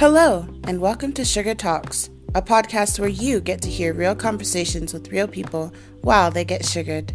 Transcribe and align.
Hello, 0.00 0.46
and 0.64 0.80
welcome 0.80 1.12
to 1.12 1.26
Sugar 1.26 1.54
Talks, 1.54 2.08
a 2.34 2.40
podcast 2.40 2.98
where 2.98 3.06
you 3.06 3.38
get 3.38 3.60
to 3.60 3.68
hear 3.68 3.92
real 3.92 4.14
conversations 4.14 4.94
with 4.94 5.12
real 5.12 5.28
people 5.28 5.74
while 6.00 6.30
they 6.30 6.42
get 6.42 6.64
sugared. 6.64 7.14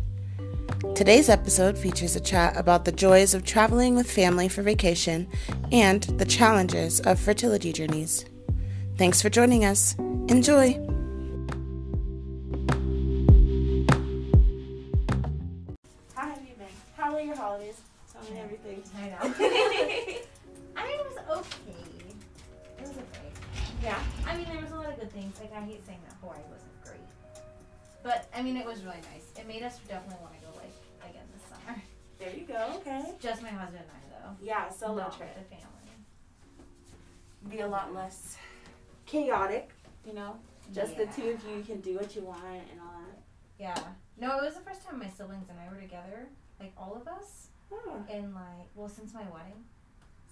Today's 0.94 1.28
episode 1.28 1.79
features 1.79 2.16
a 2.16 2.20
chat 2.20 2.56
about 2.56 2.85
the 2.85 2.92
joys 2.92 3.34
of 3.34 3.44
traveling 3.44 3.96
with 3.96 4.12
family 4.12 4.48
for 4.48 4.62
vacation 4.62 5.28
and 5.71 6.03
the 6.20 6.26
challenges 6.26 6.99
of 6.99 7.20
fertility 7.20 7.74
journeys. 7.74 8.24
Thanks 8.99 9.20
for 9.20 9.31
joining 9.31 9.65
us. 9.65 9.96
Enjoy! 10.28 10.85
But, 28.05 28.30
I 28.36 28.44
mean, 28.44 28.55
it 28.55 28.68
was 28.68 28.84
really 28.84 29.02
nice. 29.12 29.26
It 29.36 29.48
made 29.48 29.64
us 29.64 29.80
definitely 29.88 30.20
want 30.22 30.36
to 30.36 30.45
go, 30.45 30.52
like, 30.58 31.09
again 31.09 31.23
this 31.34 31.41
summer. 31.50 31.82
There 32.20 32.30
you 32.30 32.45
go. 32.45 32.73
Okay. 32.78 33.02
Just 33.20 33.41
my 33.41 33.50
husband 33.50 33.81
and 33.81 33.90
I, 33.90 34.28
though. 34.28 34.36
Yeah, 34.45 34.70
solo 34.70 34.98
Not 34.98 35.18
trip. 35.18 35.36
with 35.36 35.50
the 35.50 35.55
family. 35.55 35.90
Be 37.50 37.62
a 37.62 37.68
lot 37.68 37.95
less 37.95 38.38
chaotic, 39.08 39.72
you 40.05 40.14
know. 40.14 40.36
Just 40.72 40.98
the 40.98 41.08
two 41.08 41.30
of 41.31 41.44
you 41.50 41.64
can 41.66 41.81
do 41.81 41.95
what 41.95 42.16
you 42.16 42.22
want 42.22 42.44
and 42.72 42.80
all 42.80 42.94
that. 43.08 43.18
Yeah. 43.59 43.80
No, 44.20 44.38
it 44.38 44.44
was 44.44 44.53
the 44.53 44.62
first 44.62 44.86
time 44.86 45.00
my 45.00 45.09
siblings 45.09 45.50
and 45.50 45.58
I 45.59 45.67
were 45.73 45.81
together. 45.81 46.28
Like, 46.59 46.73
all 46.78 46.95
of 46.95 47.08
us. 47.08 47.48
Oh, 47.72 48.03
In, 48.14 48.36
like, 48.36 48.70
well, 48.76 48.88
since 48.88 49.16
my 49.16 49.23
wedding. 49.34 49.64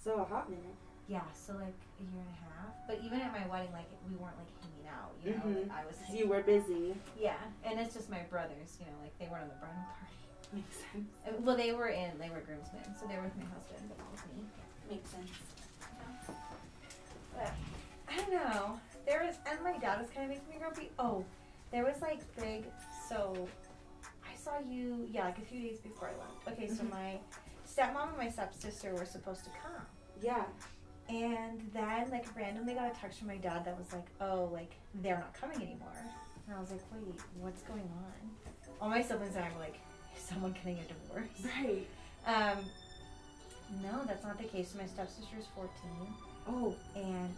so 0.00 0.20
a 0.20 0.24
hot 0.24 0.48
minute. 0.48 0.76
Yeah, 1.08 1.20
so, 1.34 1.52
like, 1.54 1.76
a 2.00 2.02
year 2.02 2.22
and 2.24 2.32
a 2.32 2.40
half. 2.44 2.72
But 2.88 3.00
even 3.04 3.20
at 3.20 3.32
my 3.32 3.46
wedding, 3.46 3.72
like, 3.72 3.88
we 4.08 4.16
weren't, 4.16 4.36
like, 4.38 4.48
hanging 4.62 4.88
out, 4.88 5.12
you 5.22 5.32
know? 5.32 5.60
Mhm. 5.60 5.68
Like, 5.68 5.78
I 5.78 5.84
was, 5.86 5.96
You 6.10 6.28
were 6.28 6.42
busy. 6.42 6.94
Yeah, 7.18 7.36
and 7.64 7.78
it's 7.78 7.94
just 7.94 8.08
my 8.10 8.22
brothers, 8.30 8.78
you 8.80 8.86
know, 8.86 8.96
like 9.02 9.16
they 9.18 9.26
weren't 9.28 9.42
on 9.44 9.48
the 9.48 9.54
bridal 9.56 9.84
party. 9.98 10.16
Makes 10.52 10.76
sense. 10.76 11.10
Uh, 11.26 11.40
Well, 11.40 11.56
they 11.56 11.72
were 11.72 11.88
in, 11.88 12.16
they 12.18 12.30
were 12.30 12.40
groomsmen, 12.40 12.84
so 12.98 13.06
they 13.06 13.16
were 13.16 13.24
with 13.24 13.36
my 13.36 13.44
husband, 13.52 13.88
but 13.88 13.98
not 13.98 14.10
with 14.12 14.26
me. 14.36 14.44
Makes 14.90 15.10
sense. 15.10 15.30
But 17.34 17.52
I 18.08 18.16
don't 18.16 18.30
know. 18.32 18.80
There 19.06 19.22
was, 19.24 19.36
and 19.50 19.62
my 19.62 19.76
dad 19.78 20.00
was 20.00 20.08
kind 20.10 20.24
of 20.24 20.30
making 20.30 20.48
me 20.48 20.56
grumpy. 20.58 20.90
Oh, 20.98 21.24
there 21.70 21.84
was 21.84 22.00
like 22.00 22.20
big. 22.36 22.64
So 23.08 23.48
I 24.24 24.34
saw 24.36 24.58
you, 24.60 25.06
yeah, 25.10 25.24
like 25.24 25.38
a 25.38 25.42
few 25.42 25.60
days 25.60 25.78
before 25.78 26.08
I 26.08 26.18
left. 26.18 26.48
Okay, 26.56 26.68
so 26.68 26.84
Mhm. 26.84 26.90
my 26.90 27.18
stepmom 27.66 28.08
and 28.10 28.16
my 28.18 28.30
stepsister 28.30 28.94
were 28.94 29.04
supposed 29.06 29.44
to 29.44 29.50
come, 29.50 29.86
Yeah. 30.22 30.44
And 31.08 31.60
then 31.72 32.10
like 32.10 32.26
randomly 32.36 32.74
got 32.74 32.90
a 32.90 33.00
text 33.00 33.18
from 33.18 33.28
my 33.28 33.36
dad 33.36 33.64
that 33.64 33.76
was 33.78 33.92
like, 33.92 34.06
oh, 34.20 34.48
like 34.52 34.72
they're 34.96 35.18
not 35.18 35.34
coming 35.34 35.56
anymore. 35.62 35.92
And 36.46 36.56
I 36.56 36.60
was 36.60 36.70
like, 36.70 36.80
wait, 36.92 37.20
what's 37.40 37.62
going 37.62 37.80
on? 37.80 38.52
All 38.80 38.88
my 38.88 39.02
siblings 39.02 39.34
and 39.36 39.44
I 39.44 39.48
were 39.54 39.60
like, 39.60 39.76
is 40.16 40.22
someone 40.22 40.52
getting 40.52 40.78
a 40.78 40.82
divorce? 40.84 41.28
Right. 41.62 41.86
Um, 42.26 42.64
no, 43.82 44.04
that's 44.06 44.24
not 44.24 44.38
the 44.38 44.44
case. 44.44 44.74
My 44.78 44.86
stepsister 44.86 45.36
is 45.38 45.46
14, 45.54 45.70
Oh, 46.48 46.74
and 46.94 47.34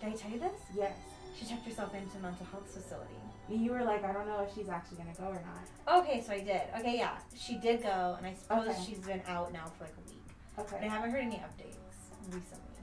did 0.00 0.08
I 0.10 0.12
tell 0.16 0.30
you 0.30 0.38
this? 0.40 0.60
yes. 0.74 0.92
She 1.38 1.44
checked 1.44 1.66
herself 1.66 1.94
into 1.94 2.16
a 2.16 2.20
mental 2.20 2.46
health 2.46 2.66
facility. 2.72 3.12
You 3.50 3.70
were 3.72 3.84
like, 3.84 4.04
I 4.04 4.12
don't 4.12 4.26
know 4.26 4.40
if 4.48 4.54
she's 4.54 4.70
actually 4.70 4.96
gonna 4.96 5.12
go 5.18 5.24
or 5.24 5.42
not. 5.44 6.00
Okay, 6.02 6.22
so 6.26 6.32
I 6.32 6.40
did. 6.40 6.62
Okay, 6.80 6.96
yeah, 6.96 7.18
she 7.36 7.56
did 7.58 7.82
go, 7.82 8.14
and 8.18 8.26
I 8.26 8.32
suppose 8.34 8.68
Okay. 8.68 8.78
she's 8.86 8.98
been 9.00 9.20
out 9.28 9.52
now 9.52 9.66
for 9.76 9.84
like 9.84 9.92
a 9.98 10.10
week. 10.10 10.22
Okay. 10.58 10.76
But 10.80 10.84
I 10.84 10.88
haven't 10.88 11.10
heard 11.10 11.20
any 11.20 11.36
updates 11.36 11.76
recently. 12.24 12.75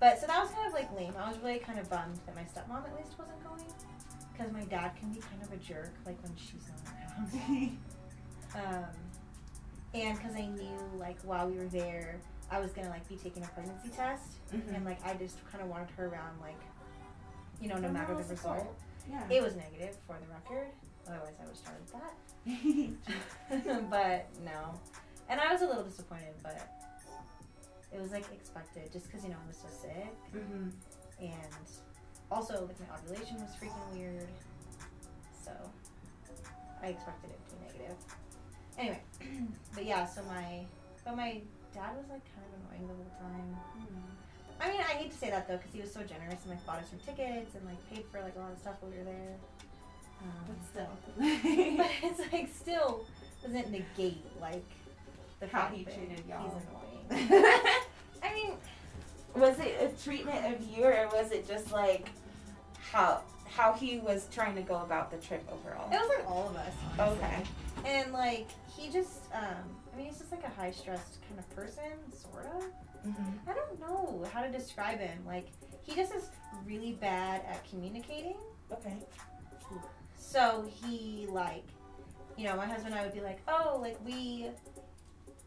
But 0.00 0.20
so 0.20 0.26
that 0.26 0.40
was 0.40 0.50
kind 0.52 0.66
of 0.66 0.72
like 0.72 0.94
lame. 0.96 1.14
I 1.18 1.28
was 1.28 1.38
really 1.38 1.58
kind 1.58 1.78
of 1.78 1.90
bummed 1.90 2.18
that 2.26 2.34
my 2.36 2.42
stepmom 2.42 2.84
at 2.84 2.96
least 2.96 3.18
wasn't 3.18 3.42
going, 3.42 3.64
because 4.32 4.52
my 4.52 4.64
dad 4.64 4.92
can 4.98 5.10
be 5.12 5.20
kind 5.20 5.42
of 5.42 5.52
a 5.52 5.56
jerk, 5.56 5.92
like 6.06 6.22
when 6.22 6.32
she's 6.36 6.62
not 6.68 6.94
around. 6.94 7.78
um, 8.54 8.84
and 9.94 10.16
because 10.18 10.36
I 10.36 10.46
knew 10.46 10.78
like 10.98 11.18
while 11.22 11.48
we 11.48 11.56
were 11.58 11.66
there, 11.66 12.20
I 12.50 12.60
was 12.60 12.72
gonna 12.72 12.90
like 12.90 13.06
be 13.08 13.16
taking 13.16 13.42
a 13.42 13.48
pregnancy 13.48 13.88
test, 13.90 14.24
Mhm. 14.54 14.74
and 14.76 14.84
like 14.84 15.04
I 15.04 15.14
just 15.14 15.36
kind 15.50 15.62
of 15.62 15.68
wanted 15.68 15.90
her 15.96 16.06
around, 16.06 16.40
like, 16.40 16.60
you 17.60 17.68
know, 17.68 17.76
no 17.76 17.88
For 17.88 17.94
matter 17.94 18.14
the 18.14 18.22
support. 18.22 18.58
result. 18.58 18.78
Yeah. 19.10 19.22
It 19.30 19.42
was 19.42 19.56
negative 19.56 19.96
for 20.06 20.16
the 20.20 20.32
record. 20.32 20.68
Otherwise, 21.08 21.34
I 21.42 21.46
would 21.46 21.56
start 21.56 21.76
with 21.80 21.92
that. 21.92 23.90
but 23.90 24.26
no, 24.44 24.78
and 25.28 25.40
I 25.40 25.52
was 25.52 25.62
a 25.62 25.66
little 25.66 25.82
disappointed, 25.84 26.34
but 26.42 26.87
it 27.92 28.00
was 28.00 28.12
like 28.12 28.24
expected, 28.32 28.92
just 28.92 29.06
because 29.06 29.24
you 29.24 29.30
know 29.30 29.36
I 29.42 29.46
was 29.48 29.56
so 29.56 29.68
sick, 29.68 30.14
mhm. 30.34 30.72
and 31.20 31.54
also 32.30 32.66
like 32.66 32.78
my 32.80 32.96
ovulation 32.96 33.36
was 33.40 33.50
freaking 33.60 33.96
weird, 33.96 34.28
so 35.44 35.52
I 36.82 36.88
expected 36.88 37.30
it 37.30 37.40
to 37.48 37.54
be 37.56 37.66
negative. 37.66 37.96
Anyway, 38.78 39.00
but 39.74 39.84
yeah, 39.84 40.06
so 40.06 40.22
my 40.24 40.64
but 41.04 41.16
my 41.16 41.40
dad 41.74 41.96
was 41.96 42.06
like 42.10 42.22
kind 42.34 42.46
of 42.46 42.52
annoying 42.60 42.88
the 42.88 42.94
whole 42.94 43.12
time. 43.20 43.56
I 44.60 44.70
mean, 44.70 44.80
I 44.80 44.94
hate 44.98 45.12
to 45.12 45.16
say 45.16 45.30
that 45.30 45.46
though, 45.46 45.56
because 45.56 45.72
he 45.72 45.80
was 45.80 45.92
so 45.92 46.00
generous 46.02 46.42
and 46.42 46.50
like 46.50 46.66
bought 46.66 46.80
us 46.80 46.88
some 46.90 46.98
tickets 46.98 47.54
and 47.54 47.64
like 47.64 47.78
paid 47.90 48.04
for 48.10 48.20
like 48.20 48.34
a 48.36 48.40
lot 48.40 48.52
of 48.52 48.58
stuff 48.58 48.74
while 48.80 48.90
we 48.90 48.98
were 48.98 49.04
there. 49.04 49.36
Um, 50.20 50.44
But 50.48 50.58
still. 50.66 50.94
but 51.76 51.90
it's 52.02 52.32
like 52.32 52.48
still 52.54 53.04
doesn't 53.42 53.70
negate 53.70 54.24
like 54.40 54.64
the 55.40 55.46
How 55.46 55.62
fact 55.62 55.76
he 55.76 55.84
treated 55.84 56.24
y'all. 56.28 56.42
He's 56.42 57.20
annoying. 57.22 57.44
Was 59.38 59.58
it 59.60 59.76
a 59.80 60.02
treatment 60.02 60.54
of 60.54 60.66
you, 60.68 60.84
or 60.84 61.08
was 61.12 61.30
it 61.30 61.46
just 61.46 61.72
like 61.72 62.08
how 62.92 63.22
how 63.48 63.72
he 63.72 63.98
was 63.98 64.28
trying 64.32 64.54
to 64.54 64.62
go 64.62 64.76
about 64.76 65.10
the 65.10 65.16
trip 65.18 65.42
overall? 65.50 65.90
it 65.90 65.98
was 65.98 66.08
like 66.08 66.30
all 66.30 66.48
of 66.48 66.56
us. 66.56 66.72
Honestly. 66.98 67.24
Okay. 67.24 67.42
And 67.84 68.12
like 68.12 68.48
he 68.76 68.90
just, 68.90 69.22
um, 69.32 69.64
I 69.92 69.96
mean, 69.96 70.06
he's 70.06 70.18
just 70.18 70.30
like 70.30 70.44
a 70.44 70.48
high 70.48 70.70
stressed 70.70 71.18
kind 71.28 71.38
of 71.38 71.48
person, 71.54 71.82
sorta. 72.12 72.66
Mm-hmm. 73.06 73.50
I 73.50 73.54
don't 73.54 73.80
know 73.80 74.24
how 74.32 74.42
to 74.42 74.50
describe 74.50 74.98
him. 74.98 75.18
Like 75.26 75.48
he 75.82 75.94
just 75.94 76.14
is 76.14 76.30
really 76.66 76.92
bad 76.92 77.42
at 77.48 77.68
communicating. 77.68 78.36
Okay. 78.72 78.98
So 80.16 80.68
he 80.82 81.26
like, 81.30 81.64
you 82.36 82.44
know, 82.46 82.56
my 82.56 82.66
husband 82.66 82.94
and 82.94 82.96
I 82.96 83.02
would 83.02 83.14
be 83.14 83.20
like, 83.20 83.40
oh, 83.48 83.78
like 83.80 83.96
we, 84.04 84.48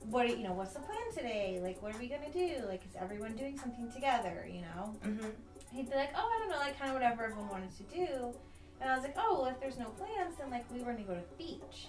what, 0.09 0.37
you 0.37 0.43
know, 0.43 0.53
what's 0.53 0.73
the 0.73 0.79
plan 0.79 0.97
today? 1.15 1.59
Like, 1.61 1.81
what 1.81 1.95
are 1.95 1.99
we 1.99 2.07
gonna 2.07 2.31
do? 2.31 2.63
Like, 2.67 2.81
is 2.85 2.95
everyone 2.99 3.35
doing 3.35 3.57
something 3.57 3.91
together? 3.91 4.47
You 4.51 4.61
know? 4.61 4.95
Mm-hmm. 5.05 5.29
He'd 5.75 5.89
be 5.89 5.95
like, 5.95 6.11
oh, 6.15 6.27
I 6.27 6.39
don't 6.39 6.49
know, 6.49 6.57
like 6.57 6.77
kind 6.77 6.89
of 6.89 6.95
whatever 6.95 7.23
everyone 7.23 7.49
wanted 7.49 7.75
to 7.77 7.83
do. 7.83 8.33
And 8.81 8.89
I 8.89 8.95
was 8.95 9.03
like, 9.03 9.15
oh, 9.17 9.41
well, 9.41 9.51
if 9.51 9.59
there's 9.59 9.77
no 9.77 9.89
plans, 9.89 10.37
then 10.37 10.49
like 10.49 10.69
we 10.71 10.79
were 10.79 10.91
gonna 10.91 11.03
go 11.03 11.13
to 11.13 11.21
the 11.21 11.43
beach. 11.43 11.87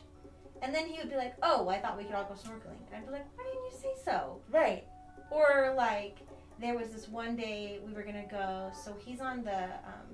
And 0.62 0.74
then 0.74 0.86
he 0.86 0.98
would 0.98 1.10
be 1.10 1.16
like, 1.16 1.34
oh, 1.42 1.68
I 1.68 1.78
thought 1.78 1.98
we 1.98 2.04
could 2.04 2.14
all 2.14 2.24
go 2.24 2.34
snorkeling. 2.34 2.78
And 2.92 2.96
I'd 2.96 3.06
be 3.06 3.12
like, 3.12 3.26
why 3.36 3.44
didn't 3.44 3.64
you 3.64 3.78
say 3.80 4.02
so? 4.04 4.40
Right. 4.50 4.84
Or 5.30 5.74
like 5.76 6.18
there 6.60 6.76
was 6.76 6.90
this 6.90 7.08
one 7.08 7.34
day 7.34 7.80
we 7.84 7.92
were 7.92 8.02
gonna 8.02 8.28
go. 8.30 8.70
So 8.84 8.96
he's 9.04 9.20
on 9.20 9.42
the 9.42 9.64
um, 9.64 10.08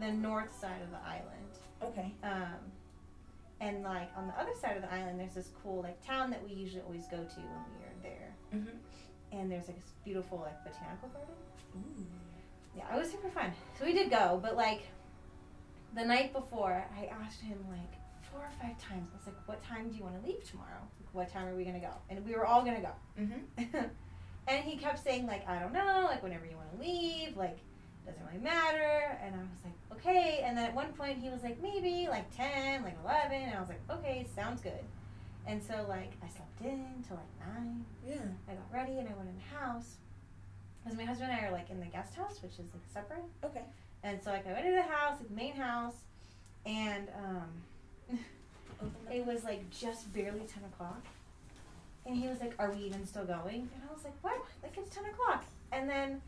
the 0.00 0.12
north 0.12 0.58
side 0.58 0.80
of 0.82 0.90
the 0.90 0.98
island. 1.04 1.48
Okay. 1.82 2.14
Um, 2.22 2.60
and 3.60 3.82
like 3.82 4.10
on 4.16 4.26
the 4.26 4.34
other 4.34 4.52
side 4.60 4.76
of 4.76 4.82
the 4.82 4.92
island, 4.92 5.18
there's 5.18 5.34
this 5.34 5.50
cool 5.62 5.82
like 5.82 6.04
town 6.04 6.30
that 6.30 6.42
we 6.46 6.54
usually 6.54 6.82
always 6.82 7.06
go 7.06 7.18
to 7.18 7.40
when 7.40 7.64
we 7.78 7.84
are 7.84 8.02
there. 8.02 8.34
Mm-hmm. 8.54 8.76
And 9.32 9.50
there's 9.50 9.66
like 9.66 9.80
this 9.80 9.92
beautiful 10.04 10.38
like 10.38 10.62
botanical 10.64 11.08
garden. 11.08 11.34
Yeah, 12.76 12.94
it 12.94 12.98
was 12.98 13.10
super 13.10 13.28
fun. 13.28 13.52
So 13.78 13.84
we 13.84 13.92
did 13.92 14.10
go, 14.10 14.38
but 14.42 14.56
like 14.56 14.82
the 15.94 16.04
night 16.04 16.32
before, 16.32 16.86
I 16.96 17.06
asked 17.06 17.40
him 17.40 17.58
like 17.68 17.98
four 18.30 18.40
or 18.40 18.50
five 18.60 18.78
times. 18.78 19.08
I 19.12 19.16
was 19.16 19.26
like, 19.26 19.36
"What 19.46 19.62
time 19.62 19.90
do 19.90 19.96
you 19.96 20.04
want 20.04 20.20
to 20.20 20.26
leave 20.26 20.44
tomorrow? 20.44 20.80
Like, 21.00 21.14
what 21.14 21.32
time 21.32 21.48
are 21.48 21.56
we 21.56 21.64
gonna 21.64 21.80
go?" 21.80 21.92
And 22.08 22.24
we 22.24 22.34
were 22.34 22.46
all 22.46 22.62
gonna 22.62 22.80
go. 22.80 22.92
Mm-hmm. 23.20 23.84
and 24.48 24.64
he 24.64 24.76
kept 24.76 25.02
saying 25.02 25.26
like, 25.26 25.48
"I 25.48 25.58
don't 25.58 25.72
know, 25.72 26.06
like 26.08 26.22
whenever 26.22 26.46
you 26.46 26.56
want 26.56 26.70
to 26.72 26.78
leave, 26.78 27.36
like 27.36 27.58
doesn't 28.08 28.26
really 28.26 28.42
matter." 28.42 29.18
And 29.22 29.34
I 29.34 29.38
was 29.38 29.62
like, 29.64 29.98
"Okay." 29.98 30.42
And 30.44 30.56
then 30.56 30.66
at 30.66 30.74
one 30.74 30.92
point 30.94 31.18
he 31.18 31.30
was 31.30 31.42
like, 31.42 31.60
"Maybe 31.62 32.08
like 32.08 32.34
ten, 32.36 32.82
like 32.82 32.96
11. 33.04 33.42
And 33.42 33.54
I 33.54 33.60
was 33.60 33.68
like, 33.68 33.82
"Okay, 33.90 34.26
sounds 34.34 34.60
good." 34.60 34.84
And 35.46 35.62
so 35.62 35.86
like 35.88 36.12
I 36.22 36.28
slept 36.28 36.60
in 36.60 37.04
till 37.06 37.16
like 37.16 37.54
nine. 37.54 37.84
Yeah. 38.06 38.16
I 38.48 38.54
got 38.54 38.72
ready 38.72 38.98
and 38.98 39.08
I 39.08 39.12
went 39.14 39.28
in 39.28 39.36
the 39.36 39.56
house. 39.56 39.96
Because 40.82 40.96
my 40.96 41.04
husband 41.04 41.30
and 41.30 41.40
I 41.40 41.48
are 41.48 41.52
like 41.52 41.70
in 41.70 41.80
the 41.80 41.86
guest 41.86 42.14
house, 42.14 42.42
which 42.42 42.52
is 42.52 42.66
like 42.72 42.84
separate. 42.92 43.24
Okay. 43.44 43.64
And 44.02 44.22
so 44.22 44.30
like 44.30 44.46
I 44.46 44.52
went 44.52 44.66
into 44.66 44.76
the 44.76 44.82
house, 44.82 45.18
like 45.18 45.28
the 45.28 45.34
main 45.34 45.54
house, 45.54 45.96
and 46.64 47.08
um, 47.16 48.18
it 49.12 49.26
was 49.26 49.44
like 49.44 49.68
just 49.70 50.12
barely 50.12 50.40
ten 50.40 50.64
o'clock. 50.64 51.02
And 52.06 52.16
he 52.16 52.28
was 52.28 52.40
like, 52.40 52.54
"Are 52.58 52.70
we 52.70 52.84
even 52.84 53.06
still 53.06 53.24
going?" 53.24 53.68
And 53.74 53.82
I 53.88 53.92
was 53.92 54.04
like, 54.04 54.14
"What? 54.22 54.40
Like 54.62 54.76
it's 54.78 54.94
ten 54.94 55.04
o'clock?" 55.06 55.44
And 55.72 55.90
then, 55.90 56.22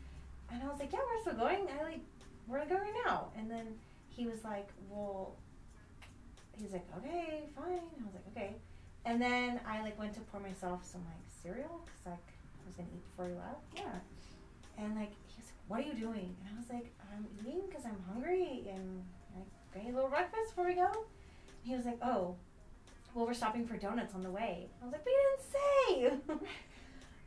and 0.51 0.61
I 0.63 0.67
was 0.67 0.79
like, 0.79 0.91
"Yeah, 0.91 0.99
we're 1.07 1.21
still 1.21 1.39
going. 1.39 1.67
I 1.79 1.83
like 1.83 1.99
we're 2.47 2.61
we 2.61 2.69
going 2.69 2.93
now." 3.05 3.29
And 3.37 3.49
then 3.49 3.67
he 4.09 4.27
was 4.27 4.43
like, 4.43 4.69
"Well," 4.89 5.35
he's 6.53 6.71
like, 6.71 6.85
"Okay, 6.97 7.43
fine." 7.55 7.79
I 7.99 8.03
was 8.05 8.13
like, 8.13 8.27
"Okay." 8.35 8.55
And 9.05 9.21
then 9.21 9.59
I 9.65 9.81
like 9.81 9.97
went 9.97 10.13
to 10.15 10.21
pour 10.21 10.39
myself 10.39 10.85
some 10.85 11.01
like 11.05 11.23
cereal 11.43 11.81
because 11.85 12.05
like 12.05 12.27
I 12.63 12.67
was 12.67 12.75
gonna 12.75 12.89
eat 12.93 13.03
before 13.09 13.25
we 13.25 13.33
left. 13.33 13.61
Yeah. 13.75 13.99
And 14.77 14.95
like 14.95 15.11
he 15.27 15.41
was 15.41 15.47
like, 15.47 15.61
"What 15.67 15.79
are 15.79 15.87
you 15.87 15.93
doing?" 15.93 16.35
And 16.45 16.55
I 16.55 16.59
was 16.59 16.69
like, 16.69 16.91
"I'm 17.11 17.27
eating 17.39 17.61
because 17.67 17.85
I'm 17.85 18.01
hungry 18.11 18.67
and 18.69 19.03
I'm 19.35 19.81
a 19.81 19.93
little 19.93 20.09
breakfast 20.09 20.49
before 20.49 20.65
we 20.65 20.75
go." 20.75 20.91
And 20.91 21.63
he 21.63 21.75
was 21.75 21.85
like, 21.85 21.99
"Oh, 22.01 22.35
well, 23.13 23.25
we're 23.25 23.33
stopping 23.33 23.65
for 23.65 23.77
donuts 23.77 24.13
on 24.13 24.23
the 24.23 24.31
way." 24.31 24.69
I 24.81 24.85
was 24.85 24.93
like, 24.93 25.03
"But 25.03 25.11
you 25.11 25.23
didn't 25.29 26.19
say." 26.29 26.35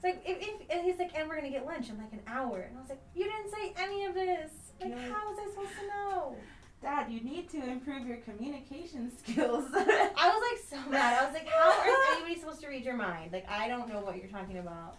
like 0.04 0.22
if, 0.24 0.38
if 0.40 0.70
and 0.70 0.82
he's 0.82 0.98
like, 0.98 1.18
"And 1.18 1.28
we're 1.28 1.36
gonna 1.36 1.50
get 1.50 1.66
lunch 1.66 1.88
in 1.88 1.98
like 1.98 2.12
an 2.12 2.20
hour." 2.26 2.60
And 2.60 2.76
I 2.76 2.80
was 2.80 2.90
like, 2.90 3.02
"You 3.14 3.24
didn't 3.24 3.50
say 3.50 3.74
any 3.82 4.04
of 4.04 4.14
this. 4.14 4.50
Like, 4.80 4.90
You're 4.90 4.98
how 4.98 5.30
was 5.30 5.38
I 5.40 5.50
supposed 5.50 5.80
to 5.80 5.86
know?" 5.88 6.36
Dad, 6.82 7.10
you 7.10 7.20
need 7.20 7.48
to 7.48 7.66
improve 7.66 8.06
your 8.06 8.18
communication 8.18 9.10
skills. 9.16 9.64
I 9.74 10.28
was 10.28 10.42
like 10.52 10.82
so 10.82 10.90
mad. 10.90 11.18
I 11.18 11.24
was 11.24 11.32
like, 11.32 11.48
how 11.48 11.70
is 11.70 11.96
anybody 12.12 12.38
supposed 12.38 12.60
to 12.60 12.68
read 12.68 12.84
your 12.84 12.96
mind? 12.96 13.32
Like, 13.32 13.48
I 13.48 13.68
don't 13.68 13.88
know 13.88 14.00
what 14.00 14.18
you're 14.18 14.28
talking 14.28 14.58
about. 14.58 14.98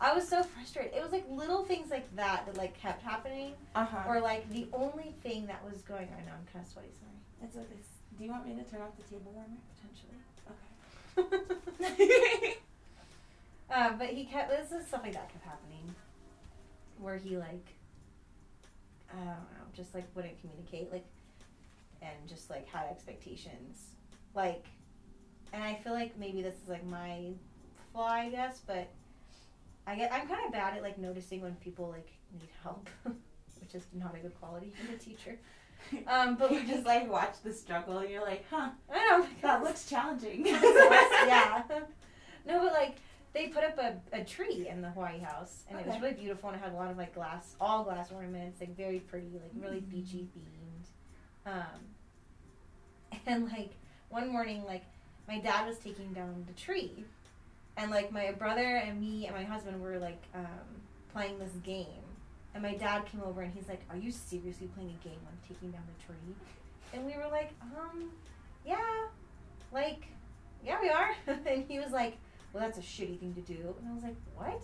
I 0.00 0.12
was 0.14 0.28
so 0.28 0.42
frustrated. 0.42 0.94
It 0.96 1.00
was 1.00 1.12
like 1.12 1.24
little 1.30 1.64
things 1.64 1.92
like 1.92 2.12
that 2.16 2.44
that 2.46 2.56
like 2.56 2.76
kept 2.76 3.02
happening, 3.02 3.52
uh 3.76 3.84
huh. 3.84 4.02
or 4.08 4.20
like 4.20 4.50
the 4.50 4.66
only 4.72 5.14
thing 5.22 5.46
that 5.46 5.62
was 5.64 5.82
going. 5.82 6.08
on. 6.08 6.26
know 6.26 6.32
I'm 6.32 6.46
kind 6.52 6.64
of 6.64 6.72
sweaty. 6.72 6.88
Sorry. 6.98 7.12
It's 7.44 7.56
okay. 7.56 7.80
Do 8.18 8.24
you 8.24 8.30
want 8.30 8.44
me 8.44 8.56
to 8.56 8.68
turn 8.68 8.82
off 8.82 8.96
the 8.96 9.04
table 9.04 9.32
warmer? 9.32 9.60
Potentially. 9.78 10.18
Okay. 12.18 12.54
uh, 13.74 13.92
but 13.98 14.08
he 14.08 14.24
kept 14.24 14.50
this 14.50 14.72
is 14.72 14.86
stuff 14.86 15.02
like 15.02 15.14
that 15.14 15.30
kept 15.32 15.44
happening, 15.44 15.94
where 16.98 17.16
he 17.16 17.36
like, 17.36 17.66
I 19.12 19.16
don't 19.16 19.26
know, 19.26 19.66
just 19.74 19.94
like 19.94 20.04
wouldn't 20.14 20.40
communicate, 20.40 20.92
like, 20.92 21.06
and 22.00 22.28
just 22.28 22.50
like 22.50 22.68
had 22.68 22.86
expectations, 22.90 23.94
like, 24.34 24.66
and 25.52 25.62
I 25.62 25.74
feel 25.74 25.92
like 25.92 26.18
maybe 26.18 26.42
this 26.42 26.54
is 26.62 26.68
like 26.68 26.84
my 26.86 27.30
flaw, 27.92 28.08
I 28.08 28.28
guess, 28.28 28.60
but 28.66 28.88
I 29.86 29.96
get 29.96 30.12
I'm 30.12 30.28
kind 30.28 30.44
of 30.46 30.52
bad 30.52 30.76
at 30.76 30.82
like 30.82 30.98
noticing 30.98 31.40
when 31.40 31.54
people 31.56 31.90
like 31.90 32.08
need 32.32 32.48
help, 32.62 32.88
which 33.60 33.74
is 33.74 33.84
not 33.92 34.14
a 34.14 34.18
good 34.18 34.38
quality 34.40 34.72
in 34.88 34.94
a 34.94 34.98
teacher. 34.98 35.38
Um, 36.06 36.36
but 36.36 36.52
you 36.52 36.60
we 36.60 36.66
just 36.66 36.86
like 36.86 37.10
watch 37.10 37.34
the 37.42 37.52
struggle 37.52 37.98
and 37.98 38.08
you're 38.08 38.22
like, 38.22 38.44
huh, 38.48 38.70
I 38.92 39.08
know 39.08 39.26
that 39.42 39.62
looks 39.64 39.88
challenging. 39.88 40.46
yeah. 40.46 41.62
No, 42.44 42.58
but 42.58 42.72
like 42.72 42.96
they 43.34 43.48
put 43.48 43.64
up 43.64 43.78
a, 43.78 43.96
a 44.12 44.24
tree 44.24 44.66
in 44.68 44.82
the 44.82 44.90
Hawaii 44.90 45.18
house, 45.20 45.64
and 45.70 45.80
it 45.80 45.86
was 45.86 45.98
really 46.00 46.14
beautiful, 46.14 46.50
and 46.50 46.58
it 46.58 46.62
had 46.62 46.72
a 46.72 46.76
lot 46.76 46.90
of 46.90 46.96
like 46.98 47.14
glass, 47.14 47.56
all 47.60 47.82
glass 47.84 48.10
ornaments, 48.12 48.60
like 48.60 48.76
very 48.76 49.00
pretty, 49.00 49.30
like 49.34 49.50
really 49.58 49.80
Mm. 49.80 49.90
beachy 49.90 50.28
themed. 50.36 51.50
Um, 51.52 51.80
and 53.26 53.44
like 53.50 53.72
one 54.10 54.28
morning, 54.28 54.64
like 54.64 54.84
my 55.28 55.38
dad 55.38 55.66
was 55.66 55.78
taking 55.78 56.12
down 56.12 56.44
the 56.46 56.52
tree, 56.54 57.04
and 57.76 57.90
like 57.90 58.12
my 58.12 58.32
brother 58.32 58.76
and 58.76 59.00
me 59.00 59.26
and 59.26 59.34
my 59.34 59.44
husband 59.44 59.80
were 59.80 59.98
like 59.98 60.22
um, 60.34 60.46
playing 61.12 61.38
this 61.38 61.52
game. 61.64 61.86
And 62.54 62.62
my 62.62 62.74
dad 62.74 63.06
came 63.06 63.22
over 63.22 63.40
and 63.40 63.54
he's 63.54 63.66
like, 63.66 63.80
"Are 63.88 63.96
you 63.96 64.10
seriously 64.10 64.66
playing 64.74 64.90
a 65.00 65.04
game 65.08 65.18
on 65.26 65.32
taking 65.48 65.70
down 65.70 65.84
the 65.96 66.04
tree?" 66.04 66.34
And 66.92 67.06
we 67.06 67.16
were 67.16 67.28
like, 67.30 67.50
"Um, 67.62 68.10
yeah, 68.66 68.76
like, 69.72 70.02
yeah, 70.62 70.76
we 70.82 70.90
are." 70.90 71.12
and 71.46 71.64
he 71.66 71.78
was 71.78 71.92
like, 71.92 72.18
"Well, 72.52 72.62
that's 72.62 72.78
a 72.78 72.82
shitty 72.82 73.18
thing 73.20 73.34
to 73.34 73.40
do." 73.40 73.74
And 73.80 73.88
I 73.90 73.94
was 73.94 74.02
like, 74.02 74.16
"What?" 74.34 74.62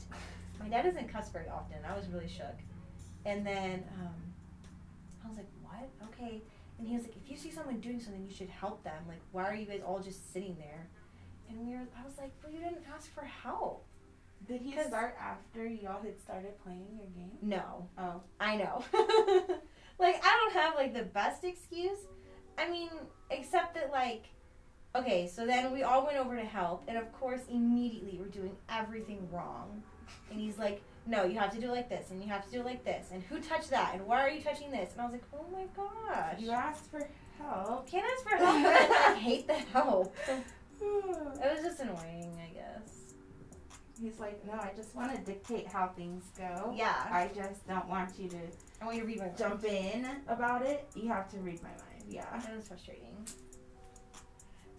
My 0.60 0.68
dad 0.68 0.82
doesn't 0.82 1.08
cuss 1.08 1.30
very 1.30 1.48
often. 1.48 1.76
I 1.88 1.96
was 1.96 2.08
really 2.08 2.28
shook. 2.28 2.56
And 3.24 3.46
then 3.46 3.84
um, 4.00 4.14
I 5.24 5.28
was 5.28 5.36
like, 5.36 5.48
"What? 5.62 5.88
Okay." 6.10 6.42
And 6.78 6.86
he 6.88 6.94
was 6.94 7.04
like, 7.04 7.16
"If 7.16 7.30
you 7.30 7.36
see 7.36 7.50
someone 7.50 7.80
doing 7.80 8.00
something, 8.00 8.24
you 8.26 8.34
should 8.34 8.48
help 8.50 8.82
them. 8.84 9.02
Like, 9.08 9.20
why 9.32 9.44
are 9.44 9.54
you 9.54 9.66
guys 9.66 9.80
all 9.86 10.00
just 10.00 10.32
sitting 10.32 10.56
there?" 10.58 10.86
And 11.48 11.58
we 11.66 11.74
were, 11.74 11.86
I 11.98 12.04
was 12.04 12.18
like, 12.18 12.32
"Well, 12.42 12.52
you 12.52 12.58
didn't 12.60 12.84
ask 12.94 13.12
for 13.14 13.24
help." 13.24 13.84
Did 14.46 14.60
he 14.60 14.72
start 14.72 15.16
after 15.20 15.66
y'all 15.66 16.00
had 16.00 16.18
started 16.20 16.52
playing 16.62 16.86
your 16.96 17.06
game? 17.08 17.32
No, 17.42 17.88
Oh. 17.98 18.20
I 18.40 18.56
know. 18.56 18.84
like 19.98 20.20
I 20.24 20.50
don't 20.52 20.52
have 20.54 20.74
like 20.76 20.94
the 20.94 21.02
best 21.02 21.42
excuse. 21.44 21.98
I 22.56 22.70
mean, 22.70 22.88
except 23.30 23.74
that 23.74 23.90
like 23.90 24.26
okay, 24.94 25.26
so 25.26 25.46
then 25.46 25.72
we 25.72 25.82
all 25.82 26.04
went 26.04 26.18
over 26.18 26.36
to 26.36 26.44
help 26.44 26.84
and 26.88 26.96
of 26.96 27.12
course 27.12 27.40
immediately 27.50 28.18
we're 28.20 28.28
doing 28.28 28.56
everything 28.68 29.28
wrong. 29.30 29.82
And 30.30 30.40
he's 30.40 30.58
like, 30.58 30.82
"No, 31.06 31.24
you 31.24 31.38
have 31.38 31.52
to 31.54 31.60
do 31.60 31.68
it 31.68 31.72
like 31.72 31.88
this 31.88 32.10
and 32.10 32.22
you 32.22 32.28
have 32.28 32.44
to 32.46 32.50
do 32.50 32.60
it 32.60 32.64
like 32.66 32.84
this. 32.84 33.08
And 33.12 33.22
who 33.22 33.40
touched 33.40 33.70
that? 33.70 33.94
And 33.94 34.06
why 34.06 34.22
are 34.22 34.30
you 34.30 34.40
touching 34.42 34.70
this?" 34.70 34.92
And 34.92 35.00
I 35.00 35.04
was 35.04 35.12
like, 35.12 35.24
"Oh 35.34 35.44
my 35.52 35.66
gosh." 35.76 36.38
You 36.38 36.50
asked 36.50 36.90
for 36.90 37.06
help. 37.38 37.90
Can't 37.90 38.04
ask 38.04 38.22
for 38.28 38.36
help. 38.36 38.66
I 38.66 39.14
hate 39.18 39.46
the 39.46 39.54
help. 39.54 40.14
It 40.80 41.54
was 41.54 41.64
just 41.64 41.80
annoying, 41.80 42.38
I 42.40 42.54
guess. 42.54 43.14
He's 44.00 44.20
like, 44.20 44.44
no, 44.46 44.52
I 44.52 44.70
just 44.76 44.94
want 44.94 45.12
to 45.12 45.18
dictate 45.24 45.66
how 45.66 45.88
things 45.88 46.24
go. 46.38 46.72
Yeah. 46.76 46.94
I 47.10 47.30
just 47.34 47.66
don't 47.66 47.88
want 47.88 48.16
you 48.16 48.28
to 48.28 48.36
I 48.80 48.84
want 48.84 48.96
you 48.96 49.02
to 49.02 49.08
read 49.08 49.18
my 49.18 49.24
mind. 49.26 49.38
jump 49.38 49.64
in 49.64 50.06
about 50.28 50.62
it. 50.62 50.88
You 50.94 51.08
have 51.08 51.28
to 51.30 51.38
read 51.38 51.60
my 51.62 51.70
mind. 51.70 52.04
Yeah. 52.08 52.26
It 52.48 52.56
was 52.56 52.68
frustrating. 52.68 53.16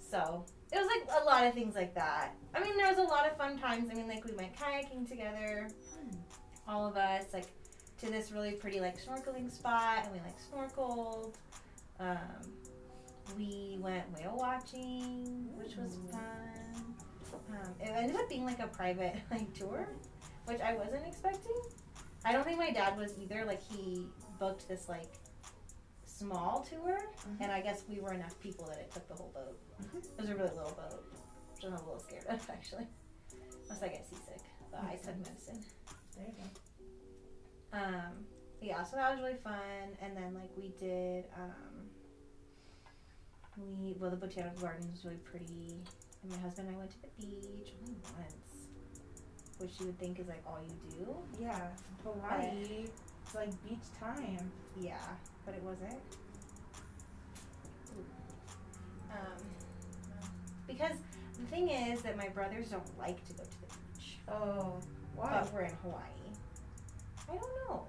So 0.10 0.44
it 0.72 0.78
was 0.78 0.88
like 0.88 1.22
a 1.22 1.26
lot 1.26 1.46
of 1.46 1.54
things 1.54 1.76
like 1.76 1.94
that. 1.96 2.36
I 2.54 2.64
mean, 2.64 2.78
there 2.78 2.88
was 2.88 2.98
a 2.98 3.04
lot 3.04 3.30
of 3.30 3.38
fun 3.38 3.58
times. 3.58 3.90
I 3.92 3.96
mean, 3.96 4.08
like 4.08 4.26
we 4.26 4.32
went 4.34 4.56
kayaking 4.56 5.08
together, 5.08 5.68
all 6.68 6.88
of 6.88 6.98
us, 6.98 7.26
like 7.34 7.48
to 8.00 8.10
this 8.10 8.32
really 8.32 8.54
pretty 8.54 8.80
like 8.80 8.98
snorkeling 9.04 9.52
spot, 9.52 10.06
and 10.06 10.14
we 10.14 10.20
like 10.20 10.38
snorkeled. 10.52 11.36
Um, 12.00 12.18
we 13.38 13.78
went 13.80 14.04
whale 14.18 14.36
watching, 14.38 15.50
which 15.56 15.76
was 15.76 15.98
fun. 16.12 16.96
Um, 17.52 17.74
it 17.80 17.90
ended 17.90 18.16
up 18.16 18.28
being 18.30 18.46
like 18.46 18.60
a 18.60 18.68
private 18.68 19.16
like 19.32 19.54
tour, 19.54 19.88
which 20.46 20.62
I 20.62 20.74
wasn't 20.74 21.06
expecting. 21.06 21.58
I 22.26 22.34
don't 22.34 22.44
think 22.44 22.58
my 22.58 22.72
dad 22.72 22.98
was 22.98 23.14
either. 23.22 23.46
Like 23.46 23.62
he 23.62 24.08
booked 24.40 24.68
this 24.68 24.90
like 24.90 25.12
small 26.24 26.62
tour, 26.70 27.00
Mhm. 27.26 27.42
and 27.42 27.52
I 27.52 27.62
guess 27.62 27.84
we 27.88 28.00
were 28.02 28.14
enough 28.14 28.38
people 28.40 28.66
that 28.66 28.78
it 28.80 28.92
took 28.92 29.08
the 29.08 29.16
whole 29.16 29.30
boat. 29.30 29.58
Mhm. 29.82 30.04
It 30.06 30.18
was 30.22 30.30
a 30.30 30.36
really 30.36 30.56
little 30.56 30.76
boat, 30.76 31.04
which 31.54 31.64
I'm 31.66 31.74
a 31.74 31.78
little 31.78 32.00
scared 32.00 32.26
of 32.26 32.50
actually. 32.50 32.88
Unless 33.64 33.84
I 33.84 33.88
get 33.88 34.06
seasick, 34.10 34.42
but 34.72 34.84
I 34.84 34.96
took 34.98 35.18
medicine. 35.18 35.64
There 36.16 36.26
you 36.28 36.34
go. 36.34 37.78
Um, 37.78 38.26
yeah, 38.62 38.84
so 38.84 38.96
that 38.98 39.12
was 39.12 39.22
really 39.22 39.38
fun. 39.38 39.96
And 40.02 40.18
then 40.18 40.34
like 40.34 40.50
we 40.58 40.70
did, 40.80 41.26
um, 41.36 41.90
we 43.58 43.94
well 43.94 44.10
the 44.10 44.18
botanical 44.18 44.60
gardens 44.60 44.92
was 44.92 45.06
really 45.06 45.18
pretty. 45.20 45.84
And 46.22 46.32
my 46.32 46.38
husband 46.40 46.68
and 46.68 46.76
I 46.76 46.80
went 46.80 46.92
to 46.92 47.02
the 47.02 47.08
beach 47.16 47.74
only 47.82 47.96
once, 48.18 48.68
which 49.60 49.80
you 49.80 49.86
would 49.86 50.00
think 50.00 50.20
is 50.20 50.28
like 50.28 50.44
all 50.46 50.60
you 50.62 50.76
do. 50.92 51.16
Yeah. 51.40 51.72
Hawaii. 52.04 52.88
It's 53.30 53.36
like 53.36 53.64
beach 53.70 53.78
time. 54.00 54.52
Yeah, 54.82 54.96
but 55.46 55.54
it 55.54 55.62
wasn't. 55.62 56.02
Um, 59.12 59.44
because 60.68 60.98
the 61.40 61.46
thing 61.46 61.70
is 61.70 62.02
that 62.02 62.18
my 62.18 62.28
brothers 62.30 62.70
don't 62.70 62.98
like 62.98 63.24
to 63.28 63.34
go 63.34 63.44
to 63.44 63.62
the 63.62 63.68
beach. 63.68 64.18
Oh. 64.28 64.80
Why? 65.16 65.30
but 65.30 65.54
we're 65.54 65.62
in 65.62 65.76
Hawaii. 65.84 66.02
I 67.30 67.36
don't 67.36 67.70
know. 67.70 67.86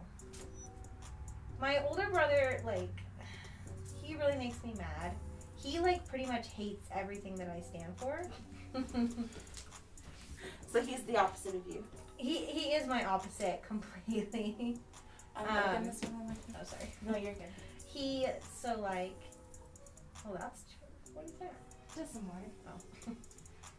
My 1.58 1.82
older 1.88 2.10
brother, 2.12 2.60
like, 2.66 3.00
he 4.02 4.16
really 4.16 4.36
makes 4.36 4.62
me 4.62 4.74
mad. 4.76 5.14
He 5.56 5.78
like 5.78 6.06
pretty 6.06 6.26
much 6.26 6.48
hates 6.48 6.86
everything 6.94 7.34
that 7.36 7.48
I 7.48 7.62
stand 7.62 7.96
for. 7.96 8.22
So 10.72 10.80
he's 10.80 11.02
the 11.02 11.16
opposite 11.16 11.56
of 11.56 11.66
you. 11.66 11.82
he 12.16 12.44
he 12.44 12.74
is 12.74 12.86
my 12.86 13.04
opposite 13.04 13.60
completely. 13.66 14.78
Um, 15.36 15.84
this 15.84 16.00
one. 16.02 16.14
I'm 16.22 16.28
liking- 16.28 16.54
Oh 16.60 16.64
sorry. 16.64 16.90
No, 17.02 17.16
you're 17.16 17.34
good. 17.34 17.48
He 17.86 18.26
so 18.60 18.78
like. 18.80 19.16
Oh, 20.26 20.36
that's 20.38 20.62
true. 20.64 21.14
What 21.14 21.24
is 21.24 21.32
that? 21.40 21.52
Just 21.96 22.12
some 22.14 22.28
water. 22.28 22.50
Oh. 22.66 23.12